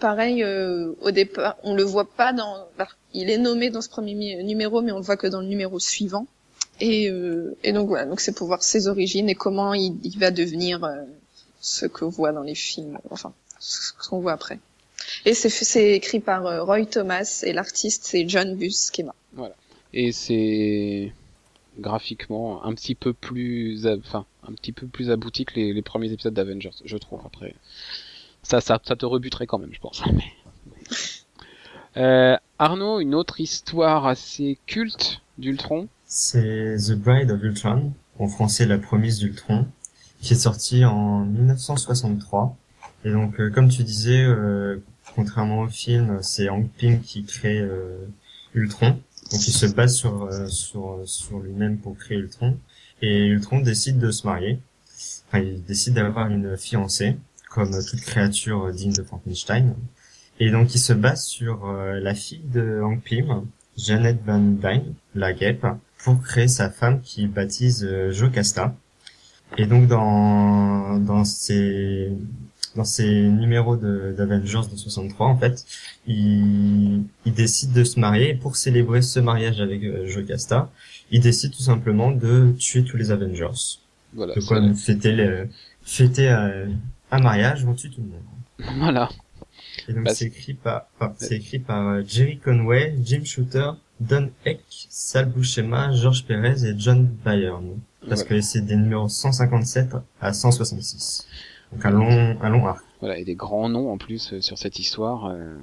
pareil, 0.00 0.42
euh, 0.42 0.92
au 1.00 1.10
départ, 1.10 1.56
on 1.62 1.74
le 1.74 1.84
voit 1.84 2.10
pas 2.10 2.32
dans, 2.32 2.66
bah, 2.76 2.88
il 3.14 3.30
est 3.30 3.38
nommé 3.38 3.70
dans 3.70 3.80
ce 3.80 3.88
premier 3.88 4.42
numéro, 4.42 4.82
mais 4.82 4.92
on 4.92 4.98
le 4.98 5.04
voit 5.04 5.16
que 5.16 5.28
dans 5.28 5.40
le 5.40 5.46
numéro 5.46 5.78
suivant. 5.78 6.26
Et, 6.80 7.08
euh, 7.08 7.56
et 7.62 7.72
donc 7.72 7.88
voilà, 7.88 8.04
donc 8.04 8.20
c'est 8.20 8.34
pour 8.34 8.48
voir 8.48 8.62
ses 8.62 8.88
origines 8.88 9.28
et 9.28 9.34
comment 9.34 9.74
il, 9.74 10.18
va 10.18 10.30
devenir 10.30 10.84
euh, 10.84 11.02
ce 11.60 11.86
qu'on 11.86 12.08
voit 12.08 12.32
dans 12.32 12.42
les 12.42 12.54
films, 12.54 12.98
enfin 13.10 13.32
ce 13.60 13.92
qu'on 13.92 14.20
voit 14.20 14.32
après. 14.32 14.58
Et 15.24 15.34
c'est 15.34 15.92
écrit 15.92 16.20
par 16.20 16.66
Roy 16.66 16.84
Thomas 16.84 17.42
et 17.44 17.52
l'artiste 17.52 18.04
c'est 18.04 18.28
John 18.28 18.56
Buscema. 18.56 19.14
Voilà. 19.32 19.54
Et 19.94 20.12
c'est 20.12 21.12
graphiquement 21.78 22.64
un 22.64 22.74
petit 22.74 22.94
peu 22.94 23.14
plus, 23.14 23.86
enfin 23.86 24.26
un 24.46 24.52
petit 24.52 24.72
peu 24.72 24.86
plus 24.86 25.10
abouti 25.10 25.44
que 25.44 25.54
les, 25.54 25.72
les 25.72 25.82
premiers 25.82 26.12
épisodes 26.12 26.34
d'Avengers, 26.34 26.70
je 26.84 26.96
trouve. 26.96 27.20
Après, 27.24 27.54
ça, 28.46 28.60
ça, 28.60 28.80
ça, 28.82 28.96
te 28.96 29.04
rebuterait 29.04 29.46
quand 29.46 29.58
même, 29.58 29.72
je 29.72 29.80
pense. 29.80 30.02
Euh, 31.98 32.36
Arnaud, 32.58 33.00
une 33.00 33.14
autre 33.14 33.40
histoire 33.40 34.06
assez 34.06 34.58
culte 34.66 35.22
d'Ultron? 35.38 35.88
C'est 36.04 36.76
The 36.76 36.92
Bride 36.92 37.30
of 37.30 37.42
Ultron, 37.42 37.94
en 38.18 38.28
français 38.28 38.66
La 38.66 38.76
Promise 38.76 39.20
d'Ultron, 39.20 39.66
qui 40.20 40.34
est 40.34 40.36
sorti 40.36 40.84
en 40.84 41.24
1963. 41.24 42.54
Et 43.06 43.10
donc, 43.10 43.40
euh, 43.40 43.48
comme 43.48 43.70
tu 43.70 43.82
disais, 43.82 44.22
euh, 44.22 44.76
contrairement 45.14 45.60
au 45.60 45.68
film, 45.68 46.18
c'est 46.20 46.50
Hank 46.50 46.68
Pym 46.76 47.00
qui 47.00 47.24
crée 47.24 47.60
euh, 47.60 48.06
Ultron. 48.52 48.90
Donc, 49.32 49.48
il 49.48 49.52
se 49.52 49.64
base 49.64 49.96
sur 49.96 50.28
sur 50.50 51.00
sur 51.06 51.38
lui-même 51.38 51.78
pour 51.78 51.96
créer 51.96 52.18
Ultron. 52.18 52.58
Et 53.00 53.24
Ultron 53.24 53.60
décide 53.60 53.98
de 53.98 54.10
se 54.10 54.26
marier. 54.26 54.58
Enfin, 55.28 55.38
il 55.38 55.64
décide 55.64 55.94
d'avoir 55.94 56.28
une 56.28 56.58
fiancée 56.58 57.16
comme 57.56 57.72
toute 57.82 58.02
créature 58.02 58.70
digne 58.70 58.92
de 58.92 59.02
Frankenstein. 59.02 59.74
Et 60.38 60.50
donc 60.50 60.74
il 60.74 60.78
se 60.78 60.92
base 60.92 61.24
sur 61.24 61.66
euh, 61.66 61.98
la 62.00 62.14
fille 62.14 62.44
de 62.52 62.82
Hank 62.82 63.02
Pym, 63.02 63.46
Janet 63.78 64.18
Van 64.26 64.38
Dyne, 64.38 64.92
la 65.14 65.32
guêpe, 65.32 65.66
pour 66.04 66.20
créer 66.22 66.48
sa 66.48 66.68
femme 66.68 67.00
qui 67.00 67.26
baptise 67.26 67.82
euh, 67.82 68.12
Jocasta. 68.12 68.76
Et 69.56 69.64
donc 69.64 69.86
dans 69.86 70.98
dans 70.98 71.24
ces 71.24 72.12
dans 72.74 72.84
ces 72.84 73.10
numéros 73.10 73.76
d'Avengers 73.76 74.68
de, 74.70 74.76
63 74.76 75.26
en 75.26 75.38
fait, 75.38 75.64
il, 76.06 77.04
il 77.24 77.32
décide 77.32 77.72
de 77.72 77.84
se 77.84 77.98
marier 77.98 78.30
et 78.30 78.34
pour 78.34 78.56
célébrer 78.56 79.00
ce 79.00 79.18
mariage 79.18 79.62
avec 79.62 79.82
euh, 79.82 80.06
Jocasta, 80.06 80.70
il 81.10 81.22
décide 81.22 81.52
tout 81.52 81.62
simplement 81.62 82.10
de 82.10 82.52
tuer 82.58 82.84
tous 82.84 82.98
les 82.98 83.10
Avengers. 83.12 83.78
Voilà, 84.12 84.34
de 84.34 84.40
quoi 84.40 84.60
fêter 84.74 85.12
les, 85.12 85.44
fêter 85.86 86.28
euh, 86.28 86.66
un 87.10 87.20
mariage, 87.20 87.64
on 87.64 87.74
tue 87.74 87.90
tout 87.90 88.00
le 88.00 88.08
monde. 88.08 88.78
Voilà. 88.78 89.08
Et 89.88 89.92
donc 89.92 90.04
bah, 90.04 90.14
c'est 90.14 90.26
écrit 90.26 90.54
par, 90.54 90.86
c'est 91.16 91.36
écrit 91.36 91.58
par 91.58 91.86
euh, 91.88 92.02
Jerry 92.06 92.38
Conway, 92.38 92.96
Jim 93.02 93.22
Shooter, 93.24 93.72
Don 94.00 94.30
Heck, 94.44 94.60
Sal 94.68 95.26
Buscema, 95.26 95.92
George 95.92 96.24
Perez 96.24 96.64
et 96.64 96.74
John 96.76 97.06
Byrne. 97.24 97.78
Parce 98.08 98.24
que 98.24 98.40
c'est 98.40 98.60
des 98.60 98.76
numéros 98.76 99.08
157 99.08 99.96
à 100.20 100.32
166. 100.32 101.26
Donc 101.72 101.84
un 101.84 101.90
long, 101.90 102.36
un 102.40 102.48
long 102.48 102.66
arc. 102.66 102.84
Voilà, 103.00 103.18
et 103.18 103.24
des 103.24 103.34
grands 103.34 103.68
noms 103.68 103.92
en 103.92 103.98
plus 103.98 104.32
euh, 104.32 104.40
sur 104.40 104.58
cette 104.58 104.78
histoire. 104.78 105.26
Euh, 105.26 105.56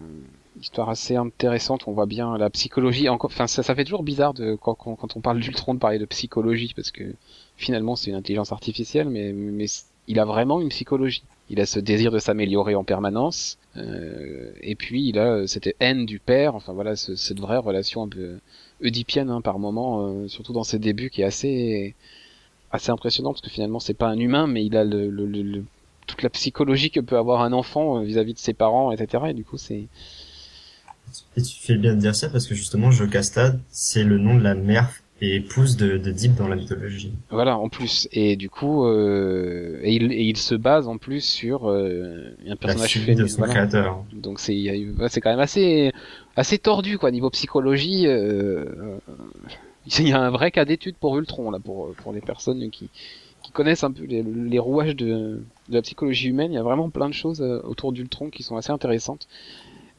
histoire 0.62 0.89
assez 0.89 1.15
intéressante. 1.15 1.88
On 1.88 1.93
voit 1.93 2.06
bien 2.06 2.38
la 2.38 2.49
psychologie. 2.49 3.10
Enfin, 3.10 3.47
ça, 3.47 3.63
ça 3.63 3.75
fait 3.75 3.86
toujours 3.86 4.03
bizarre 4.03 4.34
de 4.34 4.56
quand, 4.56 4.75
quand, 4.75 4.95
quand 4.95 5.15
on 5.15 5.21
parle 5.21 5.39
d'Ultron 5.39 5.73
de 5.73 5.79
parler 5.79 5.99
de 5.99 6.06
psychologie 6.06 6.73
parce 6.75 6.91
que 6.91 7.15
finalement 7.58 7.95
c'est 7.95 8.12
une 8.12 8.15
intelligence 8.15 8.51
artificielle, 8.51 9.10
mais 9.10 9.32
mais 9.34 9.65
il 10.08 10.19
a 10.19 10.25
vraiment 10.25 10.62
une 10.62 10.69
psychologie. 10.69 11.23
Il 11.49 11.60
a 11.60 11.65
ce 11.65 11.79
désir 11.79 12.12
de 12.12 12.19
s'améliorer 12.19 12.75
en 12.75 12.84
permanence, 12.84 13.58
euh, 13.77 14.51
et 14.62 14.75
puis 14.75 15.08
il 15.08 15.19
a 15.19 15.32
euh, 15.34 15.47
cette 15.47 15.75
haine 15.79 16.06
du 16.06 16.19
père, 16.19 16.56
enfin 16.56 16.73
voilà, 16.73 16.95
ce, 16.95 17.15
cette 17.15 17.39
vraie 17.39 17.58
relation 17.58 18.03
un 18.03 18.08
peu 18.08 18.39
oedipienne 18.82 19.29
hein, 19.29 19.41
par 19.41 19.60
moment, 19.60 20.08
euh, 20.08 20.27
surtout 20.27 20.53
dans 20.53 20.63
ses 20.63 20.79
débuts, 20.79 21.10
qui 21.10 21.21
est 21.21 21.25
assez 21.25 21.95
assez 22.71 22.91
impressionnant 22.91 23.32
parce 23.32 23.41
que 23.41 23.51
finalement 23.51 23.79
c'est 23.79 23.93
pas 23.93 24.08
un 24.08 24.17
humain, 24.19 24.47
mais 24.47 24.65
il 24.65 24.75
a 24.75 24.84
le, 24.84 25.10
le, 25.10 25.25
le, 25.25 25.63
toute 26.08 26.23
la 26.23 26.29
psychologie 26.29 26.89
que 26.91 26.99
peut 26.99 27.17
avoir 27.17 27.41
un 27.41 27.53
enfant 27.53 27.99
euh, 27.99 28.03
vis-à-vis 28.03 28.34
de 28.34 28.39
ses 28.39 28.53
parents, 28.53 28.91
etc. 28.91 29.25
Et 29.29 29.34
du 29.34 29.43
coup 29.43 29.58
c'est 29.58 29.88
et 31.38 31.41
tu 31.41 31.60
fais 31.60 31.77
bien 31.77 31.93
de 31.93 31.99
dire 31.99 32.15
ça 32.15 32.29
parce 32.29 32.47
que 32.47 32.56
justement 32.56 32.89
Jocasta, 32.89 33.56
c'est 33.69 34.03
le 34.03 34.17
nom 34.17 34.36
de 34.36 34.41
la 34.41 34.56
mère 34.56 35.03
et 35.21 35.36
épouse 35.36 35.78
de, 35.78 35.97
de 35.97 36.12
Deep 36.12 36.36
dans 36.36 36.47
la 36.47 36.56
mythologie. 36.56 37.13
Voilà, 37.30 37.58
en 37.58 37.69
plus. 37.69 38.08
Et 38.12 38.36
du 38.36 38.49
coup, 38.49 38.86
euh, 38.86 39.80
et, 39.84 39.93
il, 39.93 40.12
et 40.12 40.23
il 40.23 40.38
se 40.38 40.56
base 40.56 40.88
en 40.88 40.97
plus 40.97 41.21
sur 41.21 41.69
euh, 41.69 42.36
un 42.47 42.56
personnage 42.56 42.93
féminin. 42.93 43.23
de 43.23 43.28
son 43.28 43.43
créateur. 43.43 44.04
Donc 44.12 44.39
c'est 44.39 44.56
c'est 45.10 45.21
quand 45.21 45.30
même 45.30 45.39
assez 45.39 45.91
assez 46.36 46.58
tordu 46.58 46.97
quoi 46.97 47.12
niveau 47.12 47.30
psychologie. 47.30 48.08
Euh, 48.08 48.65
euh 48.65 48.97
il 49.86 50.08
y 50.08 50.13
a 50.13 50.21
un 50.21 50.30
vrai 50.30 50.49
cas 50.49 50.63
d'étude 50.63 50.95
pour 50.95 51.17
Ultron 51.17 51.52
là 51.52 51.60
pour 51.60 51.93
pour 51.95 52.13
les 52.13 52.21
personnes 52.21 52.69
qui 52.69 52.89
qui 53.43 53.52
connaissent 53.52 53.84
un 53.84 53.91
peu 53.91 54.06
les, 54.06 54.23
les 54.23 54.60
rouages 54.60 54.95
de, 54.95 55.43
de 55.69 55.73
la 55.73 55.82
psychologie 55.82 56.30
humaine. 56.30 56.52
Il 56.52 56.56
y 56.56 56.60
a 56.60 56.63
vraiment 56.63 56.89
plein 56.89 57.10
de 57.10 57.13
choses 57.13 57.41
euh, 57.41 57.62
autour 57.63 57.91
d'Ultron 57.91 58.30
qui 58.30 58.41
sont 58.41 58.56
assez 58.56 58.71
intéressantes. 58.71 59.28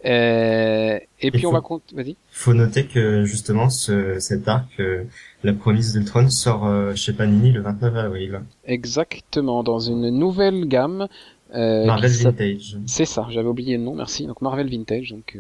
Euh, 0.05 0.99
et 1.21 1.31
puis 1.31 1.47
on 1.47 1.53
va 1.53 1.61
compte. 1.61 1.83
Vas-y. 1.95 2.17
Faut 2.31 2.55
noter 2.55 2.87
que 2.87 3.25
justement 3.25 3.71
ce, 3.71 4.19
cet 4.19 4.49
arc, 4.49 4.69
euh, 4.81 5.05
la 5.43 5.53
promise 5.53 5.95
d'Ultron 5.95 6.29
sort 6.29 6.67
euh, 6.67 6.95
chez 6.95 7.13
Panini 7.13 7.53
le 7.53 7.63
29 7.63 7.97
avril. 7.97 8.43
Exactement, 8.67 9.63
dans 9.63 9.79
une 9.79 10.11
nouvelle 10.11 10.67
gamme. 10.67 11.09
Marvel 11.55 12.11
Vintage. 12.11 12.79
C'est 12.87 13.05
ça, 13.05 13.29
j'avais 13.31 13.49
oublié 13.49 13.77
le 13.77 13.85
nom, 13.85 13.95
merci. 13.95 14.27
Donc 14.27 14.43
Marvel 14.43 14.69
Vintage, 14.69 15.11
donc. 15.11 15.39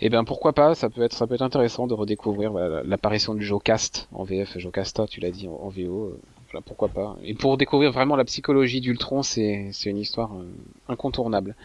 Eh 0.00 0.10
ben 0.10 0.22
pourquoi 0.22 0.52
pas, 0.52 0.76
ça 0.76 0.88
peut 0.88 1.02
être 1.02 1.12
ça 1.12 1.26
peut 1.26 1.34
être 1.34 1.42
intéressant 1.42 1.88
de 1.88 1.94
redécouvrir 1.94 2.52
l'apparition 2.52 3.34
du 3.34 3.44
Jocast 3.44 4.08
en 4.12 4.22
VF, 4.22 4.56
Jocasta, 4.56 5.08
tu 5.08 5.18
l'as 5.18 5.32
dit 5.32 5.48
en, 5.48 5.68
VO. 5.68 6.16
voilà, 6.52 6.62
pourquoi 6.64 6.86
pas. 6.86 7.16
Et 7.24 7.34
pour 7.34 7.56
découvrir 7.56 7.90
vraiment 7.90 8.14
la 8.14 8.24
psychologie 8.24 8.80
d'Ultron, 8.80 9.24
c'est 9.24 9.70
c'est 9.72 9.90
une 9.90 9.98
histoire 9.98 10.30
incontournable. 10.88 11.56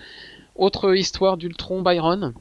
Autre 0.56 0.96
histoire 0.96 1.38
d'Ultron 1.38 1.82
Byron 1.82 2.34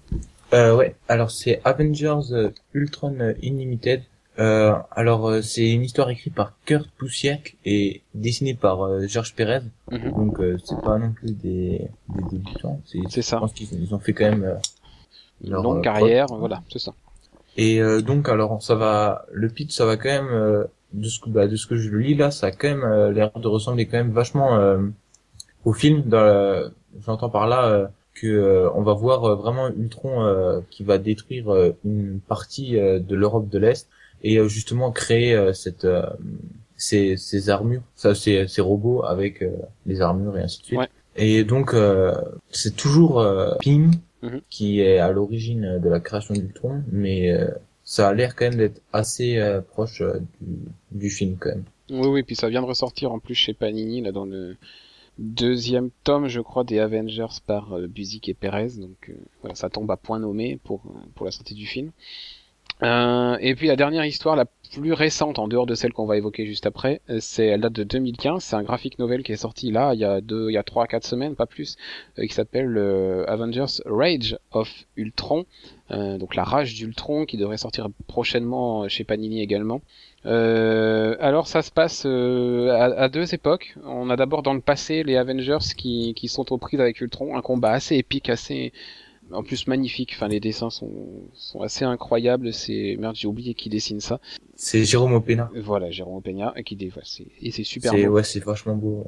euh, 0.52 0.76
Ouais, 0.76 0.94
alors 1.08 1.30
c'est 1.30 1.60
Avengers 1.64 2.32
euh, 2.32 2.50
Ultron 2.74 3.16
Unlimited. 3.42 4.02
Euh, 4.38 4.74
alors 4.90 5.28
euh, 5.28 5.42
c'est 5.42 5.70
une 5.70 5.82
histoire 5.82 6.08
écrite 6.08 6.34
par 6.34 6.54
Kurt 6.64 6.88
Busiek 6.98 7.58
et 7.66 8.00
dessinée 8.14 8.54
par 8.54 8.82
euh, 8.82 9.06
George 9.06 9.34
Perez. 9.34 9.60
Mhm. 9.90 10.10
Donc 10.10 10.38
c'est 10.64 10.80
pas 10.80 10.98
non 10.98 11.12
plus 11.12 11.32
des, 11.32 11.88
des 12.08 12.22
débutants. 12.30 12.80
C'est 12.86 13.22
ça. 13.22 13.36
Je 13.36 13.40
pense 13.40 13.52
qu'ils 13.52 13.94
ont 13.94 13.98
fait 13.98 14.14
quand 14.14 14.30
même 14.30 14.58
une 15.44 15.52
longue 15.52 15.82
carrière. 15.82 16.26
Voilà, 16.26 16.62
c'est 16.70 16.78
ça. 16.78 16.94
Et 17.58 17.80
donc 18.02 18.30
alors 18.30 18.62
ça 18.62 18.74
va, 18.74 19.26
le 19.30 19.48
pitch 19.50 19.72
ça 19.72 19.84
va 19.84 19.98
quand 19.98 20.08
même 20.08 20.66
de 20.94 21.08
ce 21.08 21.20
que 21.20 21.28
bah, 21.28 21.46
de 21.46 21.56
ce 21.56 21.66
que 21.66 21.76
je 21.76 21.94
lis 21.94 22.14
là, 22.14 22.30
ça 22.30 22.46
a 22.46 22.50
quand 22.50 22.68
même 22.68 23.10
l'air 23.10 23.30
de 23.38 23.46
ressembler 23.46 23.84
quand 23.86 23.98
même 23.98 24.12
vachement 24.12 24.58
au 25.66 25.72
film. 25.74 26.04
J'entends 27.04 27.28
par 27.28 27.46
là 27.46 27.90
que 28.14 28.26
euh, 28.26 28.70
on 28.74 28.82
va 28.82 28.92
voir 28.94 29.24
euh, 29.24 29.34
vraiment 29.34 29.68
Ultron 29.68 30.24
euh, 30.24 30.60
qui 30.70 30.84
va 30.84 30.98
détruire 30.98 31.72
une 31.84 32.20
partie 32.20 32.72
de 32.72 33.14
l'Europe 33.14 33.48
de 33.48 33.58
l'Est 33.58 33.88
et 34.22 34.46
justement 34.48 34.92
créer 34.92 35.52
cette 35.52 35.86
ces, 36.76 37.16
ces 37.16 37.50
armures, 37.50 37.82
ça 37.94 38.14
ces, 38.14 38.46
ces 38.46 38.60
robots 38.60 39.02
avec 39.04 39.44
les 39.86 40.00
armures 40.00 40.38
et 40.38 40.42
ainsi 40.42 40.60
de 40.60 40.64
suite. 40.64 40.80
Et 41.16 41.44
donc 41.44 41.74
c'est 42.50 42.76
toujours 42.76 43.24
Ping 43.60 43.90
mhm. 44.22 44.40
qui 44.48 44.80
est 44.80 44.98
à 44.98 45.10
l'origine 45.10 45.80
de 45.82 45.88
la 45.88 45.98
création 45.98 46.34
d'Ultron, 46.34 46.82
mais 46.92 47.36
ça 47.84 48.08
a 48.08 48.14
l'air 48.14 48.36
quand 48.36 48.44
même 48.44 48.58
d'être 48.58 48.80
assez 48.92 49.40
proche 49.72 50.02
du, 50.40 50.58
du 50.92 51.10
film 51.10 51.36
quand 51.38 51.50
même. 51.50 51.64
Oui, 51.90 52.06
oui, 52.06 52.22
puis 52.22 52.36
ça 52.36 52.48
vient 52.48 52.62
de 52.62 52.66
ressortir 52.66 53.10
en 53.12 53.18
plus 53.18 53.34
chez 53.34 53.54
Panini 53.54 54.02
là 54.02 54.12
dans 54.12 54.24
le 54.24 54.56
deuxième 55.22 55.90
tome, 56.04 56.28
je 56.28 56.40
crois, 56.40 56.64
des 56.64 56.78
Avengers 56.78 57.40
par 57.46 57.72
euh, 57.74 57.86
Buzik 57.86 58.28
et 58.28 58.34
Perez. 58.34 58.72
Donc 58.76 59.08
euh, 59.08 59.14
voilà, 59.40 59.54
ça 59.54 59.70
tombe 59.70 59.90
à 59.90 59.96
point 59.96 60.18
nommé 60.18 60.58
pour 60.64 60.82
pour 61.14 61.24
la 61.24 61.32
sortie 61.32 61.54
du 61.54 61.66
film. 61.66 61.92
Euh, 62.82 63.36
et 63.40 63.54
puis 63.54 63.68
la 63.68 63.76
dernière 63.76 64.04
histoire, 64.04 64.34
la 64.34 64.46
plus 64.72 64.92
récente, 64.92 65.38
en 65.38 65.48
dehors 65.48 65.66
de 65.66 65.74
celle 65.74 65.92
qu'on 65.92 66.06
va 66.06 66.16
évoquer 66.16 66.46
juste 66.46 66.66
après, 66.66 67.00
euh, 67.10 67.18
c'est 67.20 67.46
elle 67.46 67.60
date 67.60 67.74
de 67.74 67.84
2015. 67.84 68.42
C'est 68.42 68.56
un 68.56 68.62
graphique 68.62 68.98
novel 68.98 69.22
qui 69.22 69.32
est 69.32 69.36
sorti 69.36 69.70
là 69.70 69.94
il 69.94 70.00
y 70.00 70.04
a 70.04 70.20
deux, 70.20 70.50
il 70.50 70.54
y 70.54 70.58
a 70.58 70.62
trois, 70.62 70.86
quatre 70.86 71.04
semaines, 71.04 71.36
pas 71.36 71.46
plus, 71.46 71.76
euh, 72.18 72.26
qui 72.26 72.34
s'appelle 72.34 72.76
Avengers 73.28 73.82
Rage 73.86 74.36
of 74.50 74.68
Ultron. 74.96 75.44
donc 75.90 76.34
la 76.34 76.44
rage 76.44 76.74
d'Ultron 76.74 77.26
qui 77.26 77.36
devrait 77.36 77.58
sortir 77.58 77.88
prochainement 78.08 78.88
chez 78.88 79.04
Panini 79.04 79.42
également. 79.42 79.82
alors 80.24 81.46
ça 81.46 81.62
se 81.62 81.70
passe 81.70 82.06
à, 82.06 83.08
deux 83.08 83.34
époques. 83.34 83.76
On 83.84 84.10
a 84.10 84.16
d'abord 84.16 84.42
dans 84.42 84.54
le 84.54 84.60
passé 84.60 85.02
les 85.02 85.16
Avengers 85.16 85.74
qui, 85.76 86.14
qui 86.14 86.28
sont 86.28 86.50
aux 86.52 86.58
prises 86.58 86.80
avec 86.80 87.00
Ultron, 87.00 87.36
un 87.36 87.42
combat 87.42 87.72
assez 87.72 87.96
épique, 87.96 88.28
assez 88.30 88.72
en 89.30 89.42
plus 89.42 89.66
magnifique. 89.66 90.12
Enfin, 90.14 90.28
les 90.28 90.40
dessins 90.40 90.70
sont, 90.70 90.90
sont 91.34 91.60
assez 91.60 91.84
incroyables. 91.84 92.52
C'est 92.52 92.96
merde, 92.98 93.16
j'ai 93.16 93.28
oublié 93.28 93.54
qui 93.54 93.68
dessine 93.68 94.00
ça. 94.00 94.20
C'est 94.54 94.84
Jérôme 94.84 95.14
Opena. 95.14 95.50
Voilà, 95.56 95.90
Jérôme 95.90 96.16
Opena 96.16 96.54
qui 96.64 96.76
dé... 96.76 96.90
et 97.40 97.50
c'est 97.50 97.64
super 97.64 97.92
beau. 97.92 98.14
Ouais, 98.14 98.24
c'est 98.24 98.42
vachement 98.42 98.76
beau. 98.76 99.06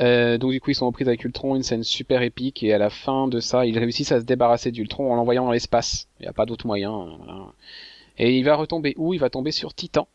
Euh, 0.00 0.38
donc 0.38 0.52
du 0.52 0.60
coup, 0.60 0.70
ils 0.70 0.74
sont 0.76 0.90
prises 0.92 1.08
avec 1.08 1.24
Ultron, 1.24 1.56
une 1.56 1.64
scène 1.64 1.82
super 1.82 2.22
épique, 2.22 2.62
et 2.62 2.72
à 2.72 2.78
la 2.78 2.88
fin 2.90 3.26
de 3.26 3.40
ça, 3.40 3.66
ils 3.66 3.76
réussissent 3.78 4.12
à 4.12 4.20
se 4.20 4.24
débarrasser 4.24 4.70
d'Ultron 4.70 5.12
en 5.12 5.16
l'envoyant 5.16 5.44
dans 5.44 5.52
l'espace. 5.52 6.08
Il 6.20 6.22
n'y 6.22 6.28
a 6.28 6.32
pas 6.32 6.46
d'autre 6.46 6.66
moyen. 6.66 7.18
Et 8.16 8.36
il 8.38 8.44
va 8.44 8.54
retomber 8.54 8.94
où? 8.96 9.14
Il 9.14 9.20
va 9.20 9.30
tomber 9.30 9.50
sur 9.50 9.74
Titan 9.74 10.08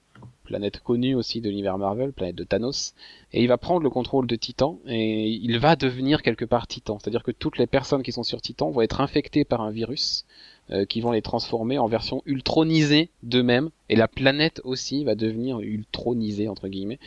planète 0.53 0.81
connue 0.81 1.15
aussi 1.15 1.41
de 1.41 1.49
l'univers 1.49 1.79
Marvel, 1.79 2.13
planète 2.13 2.35
de 2.35 2.43
Thanos, 2.43 2.93
et 3.31 3.41
il 3.41 3.47
va 3.47 3.57
prendre 3.57 3.81
le 3.81 3.89
contrôle 3.89 4.27
de 4.27 4.35
Titan, 4.35 4.77
et 4.85 5.27
il 5.27 5.57
va 5.57 5.75
devenir 5.75 6.21
quelque 6.21 6.45
part 6.45 6.67
Titan. 6.67 6.99
C'est-à-dire 6.99 7.23
que 7.23 7.31
toutes 7.31 7.57
les 7.57 7.65
personnes 7.65 8.03
qui 8.03 8.11
sont 8.11 8.21
sur 8.21 8.39
Titan 8.39 8.69
vont 8.69 8.81
être 8.81 9.01
infectées 9.01 9.45
par 9.45 9.61
un 9.61 9.71
virus, 9.71 10.25
euh, 10.69 10.85
qui 10.85 11.01
vont 11.01 11.11
les 11.11 11.23
transformer 11.23 11.79
en 11.79 11.87
version 11.87 12.21
ultronisée 12.27 13.09
d'eux-mêmes, 13.23 13.71
et 13.89 13.95
la 13.95 14.07
planète 14.07 14.61
aussi 14.63 15.03
va 15.03 15.15
devenir 15.15 15.59
ultronisée, 15.59 16.47
entre 16.47 16.67
guillemets. 16.67 16.99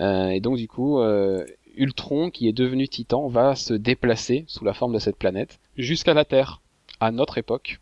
Euh, 0.00 0.28
et 0.28 0.40
donc 0.40 0.56
du 0.56 0.66
coup, 0.66 0.98
euh, 0.98 1.44
Ultron, 1.76 2.30
qui 2.30 2.48
est 2.48 2.54
devenu 2.54 2.88
Titan, 2.88 3.28
va 3.28 3.54
se 3.54 3.74
déplacer 3.74 4.46
sous 4.48 4.64
la 4.64 4.72
forme 4.72 4.94
de 4.94 4.98
cette 4.98 5.16
planète, 5.16 5.58
jusqu'à 5.76 6.14
la 6.14 6.24
Terre, 6.24 6.62
à 7.00 7.10
notre 7.10 7.36
époque, 7.36 7.80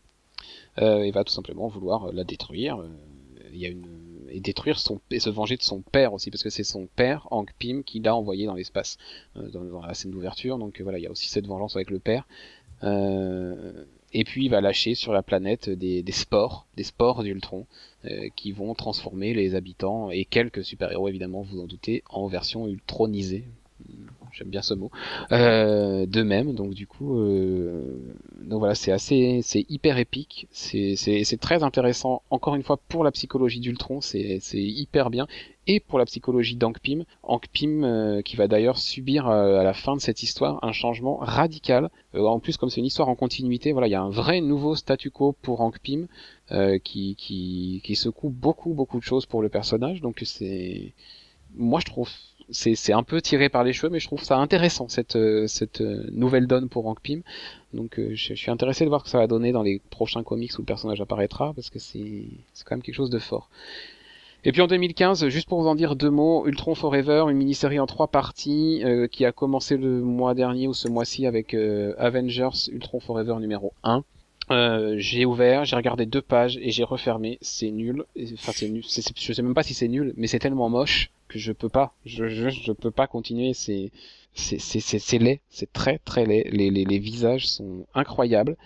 et 0.79 1.11
va 1.13 1.23
tout 1.23 1.33
simplement 1.33 1.69
vouloir 1.69 2.13
la 2.13 2.25
détruire. 2.25 2.83
Il 3.53 3.61
y 3.61 3.67
a 3.67 3.69
une 3.69 4.12
et 4.33 4.41
détruire 4.41 4.79
son 4.79 5.01
et 5.11 5.21
se 5.21 5.31
venger 5.31 5.57
de 5.57 5.63
son 5.63 5.83
père 5.83 6.13
aussi 6.13 6.31
parce 6.31 6.43
que 6.43 6.51
c'est 6.51 6.65
son 6.65 6.87
père 6.97 7.29
Hank 7.31 7.51
Pym 7.59 7.85
qui 7.85 8.01
l'a 8.01 8.17
envoyé 8.17 8.47
dans 8.47 8.55
l'espace 8.55 8.99
euh, 9.37 9.49
dans, 9.51 9.81
la 9.81 9.95
scène 9.95 10.11
d'ouverture. 10.11 10.59
Donc 10.59 10.81
voilà 10.81 10.99
il 10.99 11.03
y 11.03 11.07
a 11.07 11.11
aussi 11.11 11.29
cette 11.29 11.47
vengeance 11.47 11.77
avec 11.77 11.91
le 11.91 11.99
père. 11.99 12.27
Euh, 12.83 13.85
et 14.13 14.25
puis 14.25 14.47
il 14.47 14.51
va 14.51 14.61
lâcher 14.61 14.95
sur 14.95 15.13
la 15.13 15.23
planète 15.23 15.71
des, 15.71 16.03
des 16.03 16.13
spores 16.13 16.67
des 16.77 16.83
spores 16.83 17.23
d'Ultron 17.23 17.67
euh, 18.05 18.29
qui 18.35 18.53
vont 18.53 18.75
transformer 18.75 19.35
les 19.35 19.55
habitants 19.55 20.11
et 20.11 20.25
quelques 20.25 20.65
super-héros 20.65 21.09
évidemment 21.09 21.43
vous 21.43 21.61
en 21.61 21.67
doutez 21.67 22.03
en 22.11 22.27
version 22.27 22.67
ultronisée 22.67 23.45
j'aime 24.33 24.49
bien 24.49 24.63
ce 24.63 24.75
mot, 24.75 24.91
euh, 25.31 26.07
de 26.07 26.23
même. 26.23 26.55
Donc 26.55 26.75
du 26.75 26.87
coup, 26.87 27.19
euh, 27.19 28.15
donc 28.41 28.61
voilà, 28.61 28.75
c'est 28.75 28.93
assez, 28.93 29.41
c'est 29.43 29.65
hyper 29.69 29.99
épique, 29.99 30.49
c'est 30.51 30.97
c'est 30.97 31.41
très 31.41 31.63
intéressant. 31.63 32.23
Encore 32.31 32.55
une 32.55 32.63
fois 32.63 32.79
pour 32.89 33.05
la 33.05 33.11
psychologie 33.11 33.61
d'Ultron, 33.61 34.01
c'est 34.01 34.39
c'est 34.41 34.63
hyper 34.63 35.11
bien. 35.11 35.27
Et 35.69 35.79
pour 35.79 35.99
la 36.01 36.07
psychologie 36.07 36.59
Hank 36.61 37.49
Pym 37.53 37.85
euh, 37.85 38.21
qui 38.23 38.35
va 38.35 38.49
d'ailleurs 38.49 38.79
subir 38.79 39.29
euh, 39.29 39.61
à 39.61 39.63
la 39.63 39.75
fin 39.75 39.95
de 39.95 40.01
cette 40.01 40.25
histoire 40.25 40.59
un 40.65 40.73
changement 40.73 41.19
radical. 41.19 41.89
Euh, 42.17 42.25
en 42.25 42.41
plus, 42.41 42.57
comme 42.57 42.69
c'est 42.69 42.81
une 42.81 42.87
histoire 42.87 43.09
en 43.09 43.15
continuité, 43.15 43.71
voilà, 43.71 43.87
il 43.87 43.93
y 43.93 43.95
a 43.95 44.03
un 44.03 44.11
vrai 44.11 44.41
nouveau 44.41 44.75
statu 44.75 45.11
quo 45.11 45.37
pour 45.41 45.61
Hank 45.61 45.79
Pym 45.79 46.09
qui 46.85 47.15
qui 47.17 47.81
qui 47.83 47.97
secoue 47.97 48.29
beaucoup 48.29 48.75
beaucoup 48.75 48.99
de 48.99 49.05
choses 49.05 49.25
pour 49.25 49.41
le 49.41 49.49
personnage. 49.49 50.03
Donc 50.03 50.21
c'est, 50.25 50.93
moi 51.55 51.81
je 51.81 51.87
trouve 51.87 52.11
c'est 52.53 52.93
un 52.93 53.03
peu 53.03 53.21
tiré 53.21 53.49
par 53.49 53.65
les 53.65 53.73
cheveux, 53.73 53.91
mais 53.91 54.01
je 54.01 54.07
trouve 54.07 54.23
ça 54.23 54.37
intéressant 54.37 54.89
cette 54.89 55.17
euh, 55.17 55.47
euh, 55.81 56.05
nouvelle 56.13 56.47
donne 56.47 56.69
pour 56.69 56.87
Hank 56.87 57.01
Pym. 57.01 57.23
Donc 57.73 57.99
euh, 57.99 58.11
je, 58.15 58.35
suis 58.35 58.51
intéressé 58.51 58.85
de 58.85 58.89
voir 58.89 59.01
ce 59.01 59.05
que 59.05 59.11
ça 59.11 59.19
va 59.19 59.27
donner 59.27 59.53
dans 59.53 59.63
les 59.63 59.81
prochains 59.91 60.23
comics 60.23 60.53
où 60.59 60.63
le 60.63 60.67
personnage 60.67 61.01
apparaîtra 61.01 61.53
parce 61.55 61.71
que 61.71 61.79
c'est 61.79 62.27
quand 62.65 62.77
même 62.77 62.83
quelque 62.83 62.95
chose 62.95 63.11
de 63.11 63.19
fort. 63.19 63.49
Et 64.45 64.51
puis 64.51 64.61
en 64.61 64.67
2015, 64.67 65.29
juste 65.29 65.49
pour 65.49 65.63
vous 65.63 65.69
en 65.69 65.77
dire 65.77 65.95
deux 65.95 66.11
mots, 66.11 66.47
Ultron 66.47 66.75
Forever, 66.75 67.27
une 67.29 67.37
mini-série 67.37 67.79
en 67.79 67.87
trois 67.87 68.09
parties 68.09 68.83
qui 69.13 69.25
a 69.25 69.31
commencé 69.31 69.77
le 69.77 70.01
mois 70.01 70.35
dernier 70.35 70.67
ou 70.67 70.75
ce 70.75 70.89
mois-ci 70.89 71.27
avec 71.27 71.55
Avengers 71.55 72.69
Ultron 72.73 72.99
Forever 72.99 73.37
numéro 73.39 73.73
1. 73.85 74.03
Euh, 74.51 74.97
j'ai 74.99 75.25
ouvert, 75.25 75.65
j'ai 75.65 75.77
regardé 75.77 76.07
deux 76.07 76.21
pages 76.21 76.59
et 76.61 76.71
j'ai 76.71 76.85
refermé. 76.85 77.39
C'est 77.41 77.71
nul. 77.71 78.05
Enfin, 78.35 78.53
c'est 78.55 78.69
nul. 78.69 78.83
je 78.85 79.33
sais 79.33 79.43
même 79.43 79.55
pas 79.55 79.63
si 79.63 79.75
c'est 79.75 79.89
nul, 79.89 80.13
mais 80.17 80.27
c'est 80.27 80.39
tellement 80.39 80.69
moche 80.69 81.11
je 81.39 81.53
peux 81.53 81.69
pas. 81.69 81.95
Je, 82.05 82.73
peux 82.73 82.91
pas 82.91 83.07
continuer. 83.07 83.55
C'est 83.55 83.91
c'est 84.35 84.59
c'est 84.59 85.19
laid. 85.19 85.41
C'est 85.51 85.73
très 85.73 85.99
très 85.99 86.27
laid. 86.27 86.45
Les, 86.51 86.99
visages 86.99 87.49
sont 87.49 87.87
incroyables. 87.95 88.57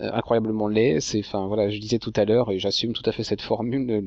Euh, 0.00 0.10
incroyablement 0.12 0.68
laid. 0.68 1.00
C'est, 1.00 1.20
enfin 1.20 1.46
voilà, 1.46 1.70
je 1.70 1.78
disais 1.78 1.98
tout 1.98 2.12
à 2.16 2.24
l'heure 2.24 2.50
et 2.50 2.58
j'assume 2.58 2.92
tout 2.92 3.08
à 3.08 3.12
fait 3.12 3.24
cette 3.24 3.42
formule. 3.42 4.02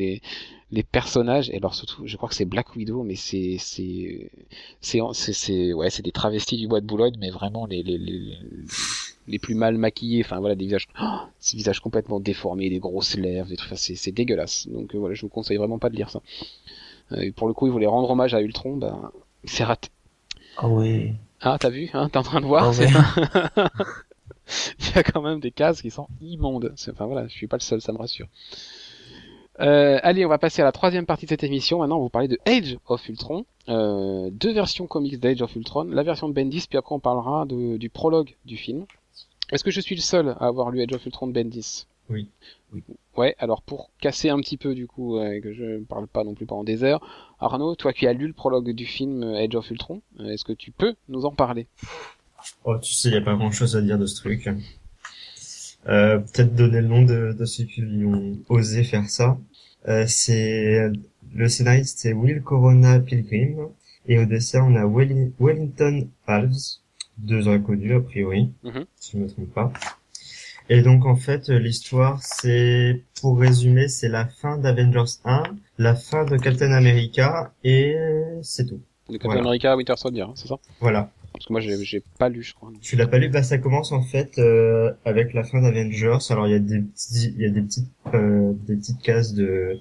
Les 0.71 0.83
personnages 0.83 1.49
et 1.49 1.57
alors 1.57 1.73
surtout, 1.73 2.05
je 2.05 2.15
crois 2.15 2.29
que 2.29 2.35
c'est 2.35 2.45
Black 2.45 2.75
Widow, 2.75 3.01
mais 3.03 3.15
c'est 3.15 3.57
c'est 3.59 4.29
c'est 4.81 5.01
c'est 5.13 5.73
ouais, 5.73 5.89
c'est 5.89 6.03
des 6.03 6.11
travestis 6.11 6.57
du 6.57 6.67
bois 6.67 6.79
de 6.79 6.85
Boulogne, 6.85 7.15
mais 7.19 7.31
vraiment 7.31 7.65
les 7.65 7.81
les, 7.81 7.97
les 7.97 8.37
les 9.29 9.39
plus 9.39 9.55
mal 9.55 9.77
maquillés. 9.77 10.23
Enfin 10.25 10.39
voilà, 10.39 10.55
des 10.55 10.65
visages, 10.65 10.87
oh, 11.01 11.19
des 11.51 11.57
visages 11.57 11.79
complètement 11.79 12.19
déformés, 12.19 12.69
des 12.69 12.79
grosses 12.79 13.15
lèvres, 13.15 13.47
des 13.47 13.57
c'est 13.75 13.95
c'est 13.95 14.11
dégueulasse. 14.11 14.67
Donc 14.67 14.93
euh, 14.93 14.97
voilà, 14.97 15.15
je 15.15 15.21
vous 15.21 15.29
conseille 15.29 15.57
vraiment 15.57 15.79
pas 15.79 15.89
de 15.89 15.95
lire 15.95 16.09
ça. 16.09 16.21
Euh, 17.11 17.21
et 17.21 17.31
pour 17.31 17.47
le 17.47 17.53
coup, 17.53 17.67
ils 17.67 17.71
voulaient 17.71 17.87
rendre 17.87 18.09
hommage 18.09 18.33
à 18.33 18.41
Ultron, 18.41 18.77
ben 18.77 19.11
c'est 19.43 19.63
raté. 19.63 19.89
Ah 20.57 20.67
oui. 20.67 21.13
Ah 21.41 21.57
t'as 21.59 21.69
vu, 21.69 21.89
hein, 21.93 22.09
t'es 22.09 22.17
en 22.17 22.23
train 22.23 22.41
de 22.41 22.45
voir. 22.45 22.73
Ah 22.73 23.69
il 24.79 24.95
y 24.95 24.97
a 24.97 25.03
quand 25.03 25.21
même 25.21 25.39
des 25.39 25.51
cases 25.51 25.81
qui 25.81 25.91
sont 25.91 26.07
immondes. 26.21 26.73
Enfin 26.89 27.05
voilà, 27.05 27.27
je 27.27 27.33
suis 27.33 27.47
pas 27.47 27.57
le 27.57 27.61
seul, 27.61 27.81
ça 27.81 27.91
me 27.93 27.97
rassure. 27.97 28.27
Euh, 29.59 29.99
allez, 30.03 30.25
on 30.25 30.29
va 30.29 30.37
passer 30.37 30.61
à 30.61 30.65
la 30.65 30.71
troisième 30.71 31.05
partie 31.05 31.25
de 31.25 31.29
cette 31.29 31.43
émission. 31.43 31.79
Maintenant, 31.79 31.97
on 31.97 31.99
va 31.99 32.03
vous 32.03 32.09
parler 32.09 32.27
de 32.29 32.39
Age 32.45 32.77
of 32.87 33.07
Ultron. 33.09 33.45
Euh, 33.67 34.29
deux 34.31 34.53
versions 34.53 34.87
comics 34.87 35.19
d'Age 35.19 35.41
of 35.41 35.55
Ultron. 35.55 35.85
La 35.85 36.03
version 36.03 36.29
de 36.29 36.33
Bendis, 36.33 36.65
puis 36.69 36.77
après 36.77 36.95
on 36.95 36.99
parlera 36.99 37.45
de, 37.45 37.77
du 37.77 37.89
prologue 37.89 38.35
du 38.45 38.55
film. 38.55 38.85
Est-ce 39.51 39.63
que 39.63 39.71
je 39.71 39.81
suis 39.81 39.95
le 39.95 40.01
seul 40.01 40.29
à 40.39 40.47
avoir 40.47 40.71
lu 40.71 40.81
Age 40.81 40.93
of 40.93 41.05
Ultron 41.05 41.27
de 41.27 41.33
Bendis? 41.33 41.87
Oui. 42.09 42.27
Ouais, 43.17 43.35
alors 43.39 43.61
pour 43.61 43.89
casser 43.99 44.29
un 44.29 44.39
petit 44.39 44.57
peu 44.57 44.75
du 44.75 44.87
coup, 44.87 45.17
euh, 45.17 45.39
que 45.41 45.53
je 45.53 45.63
ne 45.63 45.83
parle 45.83 46.07
pas 46.07 46.23
non 46.23 46.33
plus 46.33 46.45
pendant 46.45 46.63
des 46.63 46.83
heures, 46.83 47.01
Arnaud, 47.39 47.75
toi 47.75 47.93
qui 47.93 48.07
as 48.07 48.13
lu 48.13 48.27
le 48.27 48.33
prologue 48.33 48.71
du 48.71 48.85
film 48.85 49.23
Age 49.23 49.55
of 49.55 49.69
Ultron, 49.69 50.01
est-ce 50.19 50.43
que 50.43 50.53
tu 50.53 50.71
peux 50.71 50.95
nous 51.07 51.25
en 51.25 51.31
parler? 51.31 51.67
Oh, 52.63 52.77
tu 52.77 52.93
sais, 52.93 53.09
il 53.09 53.11
n'y 53.11 53.17
a 53.17 53.21
pas 53.21 53.35
grand-chose 53.35 53.75
à 53.75 53.81
dire 53.81 53.97
de 53.97 54.05
ce 54.05 54.15
truc. 54.15 54.49
Euh, 55.87 56.19
Peut-être 56.19 56.55
donner 56.55 56.81
le 56.81 56.87
nom 56.87 57.01
de, 57.03 57.35
de 57.37 57.45
ceux 57.45 57.63
qui 57.63 57.83
ont 58.05 58.37
osé 58.49 58.83
faire 58.83 59.09
ça. 59.09 59.37
Euh, 59.87 60.05
c'est 60.07 60.89
le 61.33 61.47
scénariste 61.47 61.99
c'est 61.99 62.13
Will 62.13 62.41
Corona 62.41 62.99
Pilgrim 62.99 63.69
et 64.07 64.19
au 64.19 64.25
dessin 64.25 64.63
on 64.63 64.75
a 64.75 64.85
Wellington 64.85 66.07
Alves, 66.27 66.79
deux 67.17 67.47
inconnus 67.47 67.97
a 67.97 68.01
priori, 68.01 68.51
mhm. 68.63 68.85
si 68.95 69.11
je 69.13 69.17
ne 69.17 69.23
me 69.23 69.29
trompe 69.29 69.53
pas. 69.53 69.73
Et 70.69 70.81
donc 70.81 71.05
en 71.05 71.15
fait 71.15 71.49
l'histoire 71.49 72.21
c'est 72.21 73.03
pour 73.21 73.39
résumer 73.39 73.87
c'est 73.87 74.09
la 74.09 74.25
fin 74.25 74.57
d'Avengers 74.57 75.19
1, 75.25 75.43
la 75.79 75.95
fin 75.95 76.25
de 76.25 76.37
Captain 76.37 76.71
America 76.71 77.51
et 77.63 77.95
c'est 78.43 78.67
tout. 78.67 78.79
De 79.09 79.17
Captain 79.17 79.39
America 79.39 79.75
Winter 79.75 79.95
Soldier, 79.97 80.21
hein, 80.21 80.33
c'est 80.35 80.47
ça? 80.47 80.57
Voilà. 80.79 81.09
Parce 81.33 81.45
que 81.45 81.53
moi, 81.53 81.61
j'ai 81.61 82.03
pas 82.17 82.29
lu, 82.29 82.43
je 82.43 82.53
crois. 82.53 82.71
Tu 82.81 82.95
l'as 82.95 83.07
pas 83.07 83.17
lu? 83.17 83.29
Bah, 83.29 83.43
ça 83.43 83.57
commence 83.57 83.91
en 83.91 84.01
fait 84.01 84.37
euh, 84.39 84.91
avec 85.05 85.33
la 85.33 85.43
fin 85.43 85.61
d'Avengers. 85.61 86.17
Alors, 86.29 86.47
il 86.47 86.51
y 86.51 86.55
a 86.55 86.59
des 86.59 86.81
petits, 86.81 87.33
il 87.35 87.41
y 87.41 87.45
a 87.45 87.49
des 87.49 87.61
petites, 87.61 87.89
euh, 88.13 88.53
des 88.67 88.75
petites 88.75 89.01
cases 89.01 89.33
de 89.33 89.77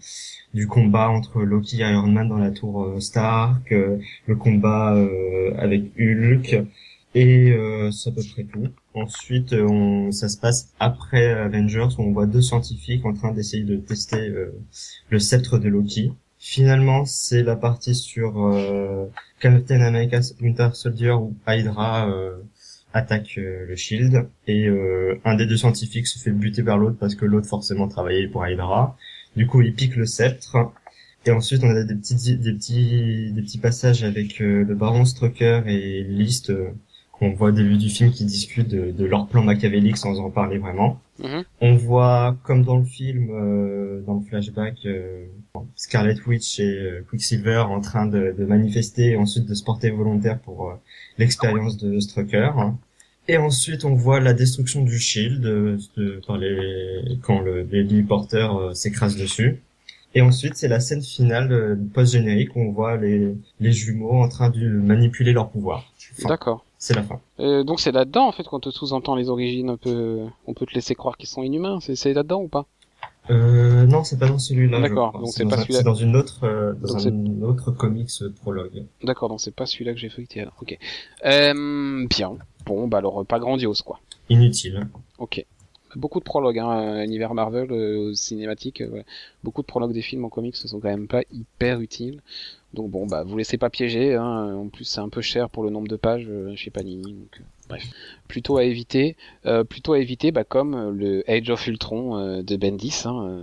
du 0.54 0.66
combat 0.66 1.08
entre 1.08 1.42
Loki 1.42 1.78
et 1.78 1.90
Iron 1.90 2.08
Man 2.08 2.28
dans 2.28 2.38
la 2.38 2.50
tour 2.50 2.84
euh, 2.84 3.00
Stark, 3.00 3.70
le 3.70 4.36
combat 4.36 4.96
avec 5.56 5.84
Hulk, 5.98 6.64
et 7.14 7.56
c'est 7.92 8.10
à 8.10 8.12
peu 8.12 8.22
près 8.32 8.44
tout. 8.44 8.68
Ensuite, 9.02 9.52
on, 9.52 10.10
ça 10.12 10.28
se 10.28 10.36
passe 10.36 10.72
après 10.80 11.30
Avengers 11.30 11.88
où 11.98 12.02
on 12.02 12.12
voit 12.12 12.26
deux 12.26 12.42
scientifiques 12.42 13.04
en 13.04 13.14
train 13.14 13.32
d'essayer 13.32 13.64
de 13.64 13.76
tester 13.76 14.32
le 15.10 15.18
sceptre 15.18 15.58
de 15.58 15.68
Loki. 15.68 16.12
Finalement, 16.38 17.04
c'est 17.04 17.42
la 17.42 17.56
partie 17.56 17.96
sur 17.96 18.46
euh, 18.46 19.06
Captain 19.40 19.80
America 19.80 20.20
Winter 20.40 20.70
Soldier 20.72 21.10
où 21.10 21.34
Hydra 21.48 22.08
euh, 22.08 22.36
attaque 22.94 23.34
euh, 23.38 23.66
le 23.66 23.74
Shield 23.74 24.28
et 24.46 24.68
un 25.24 25.34
des 25.34 25.46
deux 25.46 25.56
scientifiques 25.56 26.06
se 26.06 26.18
fait 26.18 26.30
buter 26.30 26.62
par 26.62 26.78
l'autre 26.78 26.96
parce 26.98 27.16
que 27.16 27.24
l'autre 27.24 27.48
forcément 27.48 27.88
travaillait 27.88 28.28
pour 28.28 28.46
Hydra. 28.46 28.96
Du 29.36 29.46
coup, 29.46 29.62
il 29.62 29.74
pique 29.74 29.96
le 29.96 30.06
sceptre. 30.06 30.72
Et 31.26 31.32
ensuite, 31.32 31.64
on 31.64 31.70
a 31.70 31.82
des 31.82 31.94
petits, 31.96 32.36
des 32.36 32.52
petits, 32.52 33.32
des 33.32 33.42
petits 33.42 33.58
passages 33.58 34.04
avec 34.04 34.38
le 34.38 34.74
Baron 34.74 35.04
Strucker 35.04 35.62
et 35.66 36.04
List 36.04 36.52
qu'on 37.18 37.32
voit 37.32 37.48
au 37.48 37.52
début 37.52 37.76
du 37.76 37.88
film 37.88 38.10
qui 38.12 38.24
discutent 38.24 38.68
de, 38.68 39.04
leur 39.04 39.26
plan 39.26 39.42
machiavélique 39.42 39.96
sans 39.96 40.20
en 40.20 40.30
parler 40.30 40.58
vraiment. 40.58 41.00
Mhm. 41.18 41.44
On 41.60 41.74
voit, 41.74 42.36
comme 42.44 42.62
dans 42.62 42.76
le 42.76 42.84
film, 42.84 43.30
euh, 43.30 44.02
dans 44.06 44.14
le 44.14 44.20
flashback, 44.20 44.78
euh, 44.86 45.24
Scarlet 45.74 46.16
Witch 46.26 46.60
et 46.60 46.62
euh, 46.62 47.06
Quicksilver 47.10 47.64
en 47.68 47.80
train 47.80 48.06
de, 48.06 48.34
manifester 48.38 49.10
et 49.10 49.16
ensuite 49.16 49.46
de 49.46 49.54
se 49.54 49.64
porter 49.64 49.90
volontaire 49.90 50.38
pour 50.38 50.78
l'expérience 51.18 51.76
de 51.76 51.98
Strucker. 51.98 52.50
Et 53.26 53.36
ensuite, 53.36 53.84
on 53.84 53.94
voit 53.94 54.20
la 54.20 54.32
destruction 54.32 54.82
du 54.82 54.98
Shield 54.98 55.40
de, 55.40 56.20
par 56.26 56.38
les, 56.38 57.18
quand 57.22 57.40
le, 57.40 57.62
les 57.62 58.02
porteur 58.02 58.74
s'écrase 58.74 59.16
dessus. 59.16 59.60
Et 60.14 60.22
ensuite, 60.22 60.54
c'est 60.56 60.68
la 60.68 60.80
scène 60.80 61.02
finale 61.02 61.78
post-générique 61.92 62.56
où 62.56 62.60
on 62.60 62.72
voit 62.72 62.96
les, 62.96 63.34
les 63.60 63.72
jumeaux 63.72 64.22
en 64.22 64.28
train 64.28 64.48
de 64.48 64.66
manipuler 64.68 65.32
leur 65.32 65.50
pouvoir. 65.50 65.92
D'accord. 66.24 66.64
C'est 66.78 66.94
la 66.94 67.02
fin. 67.02 67.20
Euh, 67.40 67.64
donc 67.64 67.80
c'est 67.80 67.90
là-dedans 67.92 68.28
en 68.28 68.32
fait 68.32 68.44
quand 68.44 68.60
te 68.60 68.70
sous-entend 68.70 69.16
les 69.16 69.28
origines 69.28 69.68
un 69.70 69.76
peu, 69.76 70.20
on 70.46 70.54
peut 70.54 70.64
te 70.64 70.74
laisser 70.74 70.94
croire 70.94 71.16
qu'ils 71.16 71.28
sont 71.28 71.42
inhumains. 71.42 71.78
C'est 71.80 72.12
là-dedans 72.14 72.40
ou 72.42 72.48
pas? 72.48 72.66
Euh, 73.30 73.84
Non, 73.86 74.04
c'est 74.04 74.18
pas 74.18 74.28
dans 74.28 74.38
celui-là. 74.38 74.80
D'accord. 74.80 75.12
Donc 75.18 75.28
c'est 75.28 75.44
pas 75.44 75.58
celui-là. 75.58 75.78
C'est 75.80 75.84
dans 75.84 75.94
une 75.94 76.16
autre, 76.16 76.44
euh, 76.44 76.72
dans 76.74 77.06
un 77.06 77.42
autre 77.42 77.72
comics 77.72 78.08
euh, 78.22 78.32
prologue. 78.40 78.84
D'accord. 79.02 79.28
Donc 79.28 79.40
c'est 79.40 79.54
pas 79.54 79.66
celui-là 79.66 79.92
que 79.92 79.98
j'ai 79.98 80.08
feuilleté 80.08 80.40
alors. 80.40 80.54
Ok. 80.62 80.78
Euh, 81.26 82.06
bien. 82.08 82.36
Bon, 82.64 82.86
bah 82.88 82.98
alors 82.98 83.26
pas 83.26 83.38
grandiose 83.38 83.82
quoi. 83.82 83.98
Inutile. 84.30 84.86
Ok. 85.18 85.44
Beaucoup 85.96 86.18
de 86.18 86.24
prologues, 86.24 86.58
hein, 86.58 87.02
univers 87.02 87.34
Marvel, 87.34 87.70
euh, 87.72 88.14
cinématique, 88.14 88.82
ouais. 88.90 89.04
beaucoup 89.42 89.62
de 89.62 89.66
prologues 89.66 89.92
des 89.92 90.02
films 90.02 90.24
en 90.24 90.28
comics 90.28 90.56
ne 90.62 90.68
sont 90.68 90.80
quand 90.80 90.88
même 90.88 91.08
pas 91.08 91.22
hyper 91.32 91.80
utiles. 91.80 92.20
Donc 92.74 92.90
bon, 92.90 93.06
bah 93.06 93.22
vous 93.24 93.36
laissez 93.38 93.56
pas 93.56 93.70
piéger. 93.70 94.14
Hein. 94.14 94.54
En 94.54 94.68
plus, 94.68 94.84
c'est 94.84 95.00
un 95.00 95.08
peu 95.08 95.22
cher 95.22 95.48
pour 95.48 95.62
le 95.62 95.70
nombre 95.70 95.88
de 95.88 95.96
pages 95.96 96.26
euh, 96.28 96.54
chez 96.54 96.70
Panini. 96.70 97.14
Donc, 97.14 97.40
euh, 97.40 97.44
bref, 97.68 97.84
plutôt 98.28 98.58
à 98.58 98.64
éviter. 98.64 99.16
Euh, 99.46 99.64
plutôt 99.64 99.94
à 99.94 99.98
éviter, 99.98 100.32
bah, 100.32 100.44
comme 100.44 100.90
le 100.90 101.24
Age 101.30 101.48
of 101.48 101.66
Ultron 101.66 102.42
de 102.42 102.56
Bendis, 102.56 103.02
hein, 103.06 103.40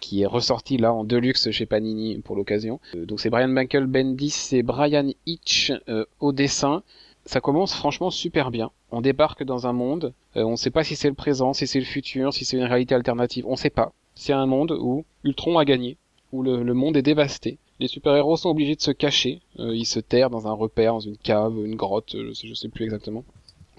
qui 0.00 0.22
est 0.22 0.26
ressorti 0.26 0.76
là 0.76 0.92
en 0.92 1.04
deluxe 1.04 1.50
chez 1.50 1.66
Panini 1.66 2.18
pour 2.18 2.36
l'occasion. 2.36 2.80
donc 2.94 3.20
c'est 3.20 3.30
Brian 3.30 3.48
Michael 3.48 3.86
Bendis 3.86 4.50
et 4.52 4.62
Brian 4.62 5.08
Hitch 5.26 5.72
au 6.20 6.32
dessin. 6.32 6.82
Ça 7.26 7.40
commence 7.40 7.74
franchement 7.74 8.10
super 8.10 8.50
bien. 8.50 8.70
On 8.90 9.00
débarque 9.00 9.44
dans 9.44 9.66
un 9.66 9.72
monde. 9.72 10.12
on 10.34 10.52
ne 10.52 10.56
sait 10.56 10.70
pas 10.70 10.84
si 10.84 10.94
c'est 10.96 11.08
le 11.08 11.14
présent, 11.14 11.52
si 11.52 11.66
c'est 11.66 11.78
le 11.78 11.84
futur, 11.84 12.32
si 12.32 12.44
c'est 12.44 12.56
une 12.56 12.64
réalité 12.64 12.94
alternative. 12.94 13.44
On 13.46 13.56
sait 13.56 13.70
pas. 13.70 13.92
C'est 14.14 14.32
un 14.32 14.46
monde 14.46 14.76
où 14.78 15.04
Ultron 15.24 15.58
a 15.58 15.64
gagné, 15.64 15.96
où 16.32 16.42
le 16.42 16.74
monde 16.74 16.96
est 16.96 17.02
dévasté 17.02 17.58
les 17.80 17.88
super-héros 17.88 18.36
sont 18.36 18.50
obligés 18.50 18.76
de 18.76 18.80
se 18.80 18.90
cacher. 18.90 19.40
Euh, 19.58 19.74
ils 19.74 19.86
se 19.86 20.00
terrent 20.00 20.30
dans 20.30 20.46
un 20.46 20.52
repère, 20.52 20.92
dans 20.92 21.00
une 21.00 21.16
cave, 21.16 21.54
une 21.64 21.76
grotte, 21.76 22.14
euh, 22.14 22.32
je 22.32 22.54
sais 22.54 22.68
plus 22.68 22.84
exactement. 22.84 23.24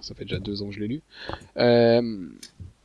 Ça 0.00 0.14
fait 0.14 0.24
déjà 0.24 0.38
deux 0.38 0.62
ans 0.62 0.68
que 0.68 0.74
je 0.74 0.80
l'ai 0.80 0.88
lu. 0.88 1.02
Euh, 1.56 2.28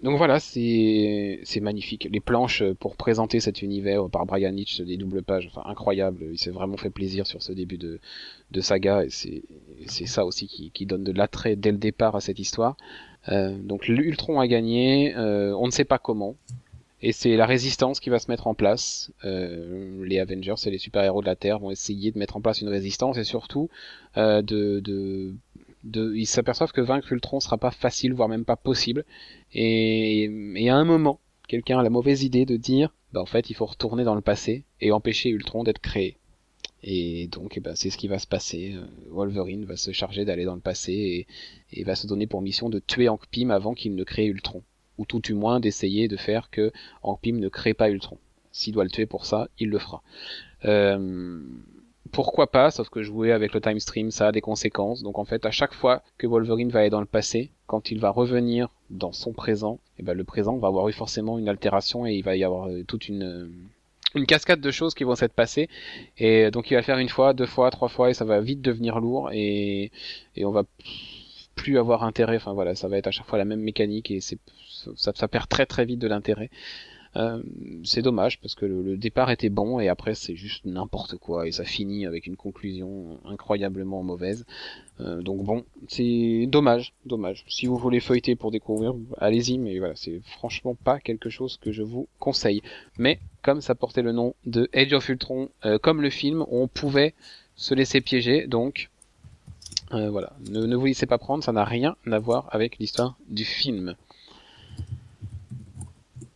donc 0.04 0.18
voilà, 0.18 0.40
c'est 0.40 1.60
magnifique. 1.62 2.08
Les 2.12 2.20
planches 2.20 2.64
pour 2.80 2.96
présenter 2.96 3.40
cet 3.40 3.62
univers 3.62 4.10
par 4.10 4.26
Brian 4.26 4.56
Hitch, 4.56 4.82
des 4.82 4.98
doubles 4.98 5.22
pages, 5.22 5.48
enfin 5.52 5.70
incroyable. 5.70 6.26
Il 6.32 6.40
s'est 6.40 6.50
vraiment 6.50 6.78
fait 6.78 6.90
plaisir 6.90 7.28
sur 7.28 7.44
ce 7.44 7.52
début 7.52 7.78
de, 7.78 8.00
de 8.50 8.62
saga 8.62 9.04
et 9.06 9.10
c'est 9.10 9.44
c'est 9.86 10.08
ça 10.08 10.26
aussi 10.26 10.48
qui, 10.48 10.72
qui 10.72 10.86
donne 10.86 11.04
de 11.04 11.12
l'attrait 11.12 11.56
dès 11.56 11.72
le 11.72 11.78
départ 11.78 12.16
à 12.16 12.22
cette 12.22 12.40
histoire. 12.40 12.78
Euh, 13.30 13.56
donc 13.58 13.88
l'Ultron 13.88 14.40
a 14.40 14.48
gagné, 14.48 15.16
euh, 15.16 15.56
on 15.56 15.68
ne 15.68 15.72
sait 15.72 15.86
pas 15.86 16.00
comment. 16.00 16.36
Et 17.04 17.14
c'est 17.14 17.36
la 17.36 17.48
résistance 17.48 18.00
qui 18.00 18.10
va 18.10 18.20
se 18.20 18.30
mettre 18.30 18.48
en 18.48 18.54
place. 18.54 19.12
Euh, 19.26 20.06
les 20.06 20.20
Avengers 20.20 20.56
et 20.66 20.70
les 20.70 20.78
super-héros 20.78 21.22
de 21.22 21.26
la 21.26 21.36
Terre 21.36 21.60
vont 21.60 21.72
essayer 21.72 22.12
de 22.12 22.20
mettre 22.20 22.38
en 22.38 22.42
place 22.42 22.62
une 22.62 22.70
résistance 22.70 23.18
et 23.18 23.24
surtout 23.24 23.70
euh, 24.18 24.42
de, 24.44 24.80
de, 24.80 25.34
ils 25.84 26.26
s'aperçoivent 26.26 26.72
que 26.72 26.82
vaincre 26.82 27.12
Ultron 27.12 27.40
sera 27.40 27.58
pas 27.58 27.72
facile, 27.72 28.14
voire 28.14 28.30
même 28.30 28.46
pas 28.46 28.56
possible. 28.56 29.06
Et, 29.54 30.68
à 30.70 30.76
un 30.76 30.86
moment, 30.86 31.20
quelqu'un 31.48 31.80
a 31.80 31.84
la 31.84 31.90
mauvaise 31.90 32.24
idée 32.24 32.46
de 32.46 32.58
dire, 32.58 32.94
bah 33.14 33.22
en 33.22 33.26
fait, 33.26 33.50
il 33.50 33.56
faut 33.56 33.66
retourner 33.66 34.04
dans 34.04 34.16
le 34.16 34.22
passé 34.22 34.66
et 34.80 34.92
empêcher 34.92 35.30
Ultron 35.30 35.64
d'être 35.64 35.80
créé. 35.80 36.18
Et 36.84 37.28
donc, 37.28 37.58
eh 37.58 37.60
ben, 37.60 37.76
c'est 37.76 37.92
ce 37.92 37.98
qui 37.98 38.08
va 38.08 38.18
se 38.18 38.26
passer. 38.26 38.74
Euh, 38.74 38.86
Wolverine 39.10 39.66
va 39.66 39.78
se 39.78 39.92
charger 39.92 40.26
d'aller 40.26 40.46
dans 40.46 40.56
le 40.56 40.62
passé 40.62 41.28
et, 41.72 41.80
et 41.80 41.84
va 41.84 41.96
se 41.96 42.08
donner 42.08 42.26
pour 42.26 42.42
mission 42.42 42.70
de 42.70 42.80
tuer 42.80 43.08
Hank 43.08 43.28
Pym 43.30 43.52
avant 43.52 43.76
qu'il 43.76 43.94
ne 43.94 44.04
crée 44.04 44.26
Ultron 44.26 44.64
ou 44.98 45.06
tout 45.06 45.20
du 45.20 45.34
moins 45.34 45.60
d'essayer 45.60 46.08
de 46.08 46.18
faire 46.18 46.50
que 46.50 46.72
Hank 47.02 47.20
Pym 47.22 47.40
ne 47.40 47.50
crée 47.50 47.74
pas 47.74 47.90
Ultron. 47.90 48.18
S'il 48.52 48.74
doit 48.74 48.84
le 48.84 48.90
tuer 48.90 49.06
pour 49.06 49.26
ça, 49.26 49.50
il 49.60 49.70
le 49.70 49.80
fera. 49.80 50.04
Euh, 50.66 51.42
pourquoi 52.12 52.48
pas, 52.48 52.72
sauf 52.72 52.90
que 52.90 53.04
jouer 53.04 53.32
avec 53.32 53.54
le 53.54 53.62
time 53.62 53.80
stream, 53.80 54.12
ça 54.12 54.28
a 54.28 54.32
des 54.32 54.42
conséquences. 54.42 55.04
Donc 55.04 55.18
en 55.18 55.26
fait, 55.26 55.46
à 55.46 55.52
chaque 55.52 55.74
fois 55.74 56.02
que 56.18 56.28
Wolverine 56.28 56.70
va 56.70 56.82
aller 56.82 56.90
dans 56.90 57.00
le 57.00 57.06
passé, 57.06 57.52
quand 57.68 57.92
il 57.92 58.00
va 58.00 58.10
revenir 58.10 58.70
dans 58.90 59.12
son 59.12 59.34
présent, 59.34 59.80
et 59.98 60.02
eh 60.02 60.04
ben 60.04 60.14
le 60.14 60.24
présent 60.24 60.58
va 60.58 60.68
avoir 60.68 60.90
eu 60.90 60.94
forcément 60.94 61.38
une 61.38 61.50
altération 61.50 62.06
et 62.06 62.14
il 62.14 62.24
va 62.24 62.36
y 62.36 62.44
avoir 62.44 62.68
euh, 62.68 62.84
toute 62.84 63.08
une 63.08 63.24
euh, 63.24 63.50
une 64.14 64.26
cascade 64.26 64.60
de 64.60 64.72
choses 64.72 64.94
qui 64.94 65.06
vont 65.06 65.16
s'être 65.16 65.34
passées 65.34 65.70
et 66.18 66.52
donc 66.52 66.70
il 66.70 66.74
va 66.74 66.82
faire 66.82 66.98
une 66.98 67.08
fois, 67.08 67.34
deux 67.34 67.46
fois, 67.46 67.72
trois 67.72 67.88
fois 67.88 68.10
et 68.10 68.14
ça 68.14 68.26
va 68.26 68.42
vite 68.42 68.62
devenir 68.62 69.00
lourd 69.00 69.30
et 69.32 69.90
et 70.36 70.44
on 70.44 70.52
va 70.52 70.64
plus 71.56 71.78
avoir 71.78 72.04
intérêt. 72.04 72.36
Enfin 72.36 72.54
voilà, 72.54 72.76
ça 72.76 72.90
va 72.90 72.98
être 72.98 73.08
à 73.08 73.12
chaque 73.12 73.28
fois 73.28 73.38
la 73.38 73.46
même 73.46 73.62
mécanique 73.62 74.12
et 74.12 74.20
ça, 74.20 74.36
ça 75.16 75.28
perd 75.30 75.48
très 75.48 75.66
très 75.66 75.86
vite 75.86 76.00
de 76.00 76.08
l'intérêt. 76.08 76.50
Euh, 77.18 77.42
c'est 77.84 78.02
dommage 78.02 78.40
parce 78.40 78.56
que 78.56 78.66
le, 78.66 78.96
départ 78.96 79.32
était 79.32 79.50
bon 79.50 79.80
et 79.82 79.90
après 79.90 80.16
c'est 80.16 80.36
juste 80.36 80.64
n'importe 80.66 81.18
quoi 81.18 81.46
et 81.46 81.52
ça 81.52 81.66
finit 81.66 82.06
avec 82.06 82.26
une 82.26 82.38
conclusion 82.38 83.20
incroyablement 83.26 84.02
mauvaise. 84.02 84.46
Euh, 85.02 85.22
donc 85.22 85.44
bon, 85.44 85.66
c'est 85.88 86.46
dommage, 86.48 86.94
dommage. 87.06 87.44
Si 87.48 87.66
vous 87.66 87.78
voulez 87.78 88.00
feuilleter 88.00 88.36
pour 88.36 88.52
découvrir, 88.52 88.94
allez-y, 89.18 89.58
mais 89.58 89.78
voilà, 89.80 89.96
c'est 89.96 90.22
franchement 90.24 90.76
pas 90.76 91.00
quelque 91.00 91.30
chose 91.30 91.58
que 91.58 91.72
je 91.72 91.84
vous 91.84 92.08
conseille. 92.20 92.62
Mais 92.98 93.20
comme 93.42 93.62
ça 93.62 93.76
portait 93.76 94.04
le 94.04 94.14
nom 94.14 94.34
de 94.46 94.70
Age 94.74 94.94
of 94.94 95.10
Ultron, 95.10 95.50
euh, 95.66 95.80
comme 95.80 96.02
le 96.02 96.10
film, 96.10 96.46
on 96.50 96.68
pouvait 96.68 97.14
se 97.56 97.74
laisser 97.74 98.02
piéger, 98.02 98.48
donc 98.48 98.90
voilà, 99.92 100.32
ne 100.50 100.74
vous 100.78 100.86
laissez 100.86 101.06
pas 101.06 101.18
prendre, 101.18 101.44
ça 101.44 101.52
n'a 101.52 101.66
rien 101.66 101.98
à 102.10 102.18
voir 102.18 102.48
avec 102.52 102.78
l'histoire 102.80 103.18
du 103.28 103.44
film. 103.44 103.98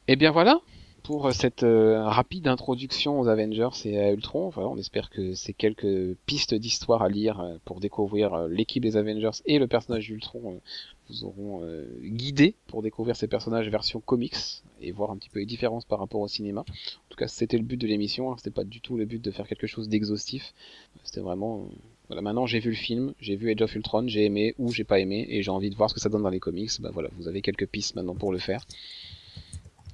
Et 0.08 0.14
eh 0.14 0.16
bien 0.18 0.30
voilà 0.30 0.60
pour 1.02 1.32
cette 1.34 1.64
euh, 1.64 2.04
rapide 2.04 2.48
introduction 2.48 3.20
aux 3.20 3.28
Avengers 3.28 3.70
et 3.86 4.00
à 4.00 4.12
Ultron. 4.12 4.50
Voilà, 4.50 4.70
on 4.70 4.78
espère 4.78 5.10
que 5.10 5.34
ces 5.34 5.54
quelques 5.54 6.16
pistes 6.28 6.54
d'histoire 6.54 7.02
à 7.04 7.10
lire 7.10 7.40
euh, 7.40 7.58
pour 7.64 7.80
découvrir 7.80 8.34
euh, 8.34 8.48
l'équipe 8.48 8.84
des 8.84 8.98
Avengers 8.98 9.42
et 9.46 9.58
le 9.58 9.68
personnage 9.68 10.08
d'Ultron 10.08 10.62
vous 11.10 11.24
auront 11.24 11.62
guidé 12.02 12.56
pour 12.66 12.82
découvrir 12.82 13.16
ces 13.16 13.28
personnages 13.28 13.70
version 13.70 14.00
comics 14.00 14.64
et 14.82 14.92
voir 14.92 15.12
un 15.12 15.18
petit 15.18 15.30
peu 15.30 15.40
les 15.40 15.46
différences 15.46 15.86
par 15.86 16.00
rapport 16.00 16.22
au 16.22 16.28
cinéma. 16.28 16.62
En 16.62 17.10
tout 17.10 17.18
cas, 17.18 17.28
c'était 17.28 17.58
le 17.58 17.64
but 17.64 17.78
de 17.78 17.86
l'émission. 17.86 18.32
Hein. 18.32 18.36
C'était 18.38 18.50
pas 18.50 18.64
du 18.64 18.82
tout 18.82 18.98
le 18.98 19.06
but 19.06 19.24
de 19.24 19.30
faire 19.30 19.48
quelque 19.48 19.68
chose 19.68 19.88
d'exhaustif. 19.88 20.56
C'était 21.04 21.22
vraiment 21.22 21.68
voilà, 22.08 22.24
maintenant 22.24 22.48
j'ai 22.48 22.60
vu 22.60 22.72
le 22.72 22.76
film, 22.76 23.14
j'ai 23.20 23.36
vu 23.36 23.52
Age 23.52 23.62
of 23.62 23.76
Ultron, 23.76 24.08
j'ai 24.08 24.26
aimé 24.26 24.56
ou 24.58 24.72
j'ai 24.72 24.84
pas 24.84 25.00
aimé 25.00 25.28
et 25.30 25.44
j'ai 25.44 25.52
envie 25.52 25.70
de 25.70 25.76
voir 25.76 25.90
ce 25.90 25.94
que 25.94 26.00
ça 26.00 26.10
donne 26.10 26.24
dans 26.24 26.30
les 26.30 26.40
comics. 26.40 26.72
Bah 26.80 26.90
voilà, 26.92 27.10
vous 27.18 27.28
avez 27.28 27.42
quelques 27.42 27.68
pistes 27.68 27.96
maintenant 27.96 28.16
pour 28.16 28.32
le 28.32 28.40
faire. 28.40 28.66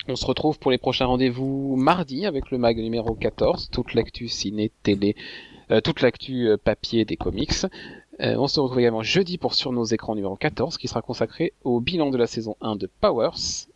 On 0.08 0.16
se 0.16 0.26
retrouve 0.26 0.58
pour 0.58 0.72
les 0.72 0.80
prochains 0.80 1.06
rendez-vous 1.06 1.76
mardi 1.76 2.26
avec 2.26 2.50
le 2.50 2.58
mag 2.58 2.78
numéro 2.78 3.14
14, 3.14 3.70
toute 3.72 3.94
l'actu 3.94 4.28
ciné, 4.30 4.72
télé, 4.82 5.16
euh, 5.70 5.80
toute 5.80 6.02
l'actu 6.02 6.48
euh, 6.48 6.58
papier 6.58 7.06
des 7.06 7.18
comics. 7.18 7.66
Euh, 8.20 8.36
on 8.38 8.48
se 8.48 8.60
retrouve 8.60 8.80
également 8.80 9.04
jeudi 9.04 9.38
pour 9.38 9.54
Sur 9.54 9.72
nos 9.72 9.86
écrans 9.86 10.16
numéro 10.16 10.36
14 10.36 10.78
qui 10.78 10.88
sera 10.88 11.04
consacré 11.04 11.54
au 11.64 11.80
bilan 11.80 12.10
de 12.10 12.18
la 12.18 12.26
saison 12.26 12.56
1 12.62 12.78
de 12.78 12.90
Powers. 13.00 13.68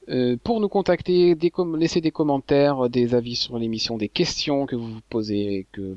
pour 0.43 0.59
nous 0.59 0.69
contacter, 0.69 1.37
laissez 1.77 2.01
des 2.01 2.11
commentaires, 2.11 2.89
des 2.89 3.13
avis 3.13 3.35
sur 3.35 3.59
l'émission, 3.59 3.97
des 3.97 4.09
questions 4.09 4.65
que 4.65 4.75
vous 4.75 4.93
vous 4.93 5.01
posez, 5.09 5.67
que 5.71 5.95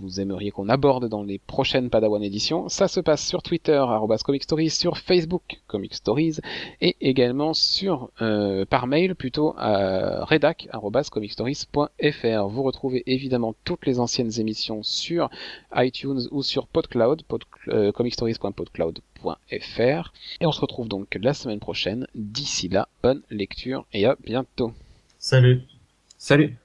vous 0.00 0.20
aimeriez 0.20 0.50
qu'on 0.50 0.68
aborde 0.68 1.08
dans 1.08 1.22
les 1.22 1.38
prochaines 1.38 1.88
Padawan 1.90 2.22
éditions, 2.22 2.68
ça 2.68 2.88
se 2.88 3.00
passe 3.00 3.26
sur 3.26 3.42
Twitter, 3.42 3.82
Comic 4.24 4.42
Stories, 4.42 4.70
sur 4.70 4.98
Facebook, 4.98 5.60
Comic 5.66 5.94
Stories, 5.94 6.38
et 6.80 6.96
également 7.00 7.54
sur, 7.54 8.10
euh, 8.20 8.64
par 8.64 8.86
mail 8.86 9.14
plutôt 9.14 9.54
à 9.56 10.24
redac.comicstories.fr. 10.24 12.48
Vous 12.48 12.62
retrouvez 12.62 13.02
évidemment 13.06 13.54
toutes 13.64 13.86
les 13.86 14.00
anciennes 14.00 14.38
émissions 14.38 14.82
sur 14.82 15.30
iTunes 15.74 16.20
ou 16.30 16.42
sur 16.42 16.66
PodCloud, 16.66 17.22
pod, 17.22 17.44
euh, 17.68 17.92
comicstories.podcloud.fr. 17.92 20.12
Et 20.40 20.46
on 20.46 20.52
se 20.52 20.60
retrouve 20.60 20.88
donc 20.88 21.18
la 21.20 21.34
semaine 21.34 21.60
prochaine. 21.60 22.06
D'ici 22.14 22.68
là, 22.68 22.88
bonne 23.02 23.22
lecture 23.30 23.84
et 23.92 24.06
à 24.06 24.16
bientôt. 24.24 24.72
Salut. 25.18 25.62
Salut. 26.18 26.56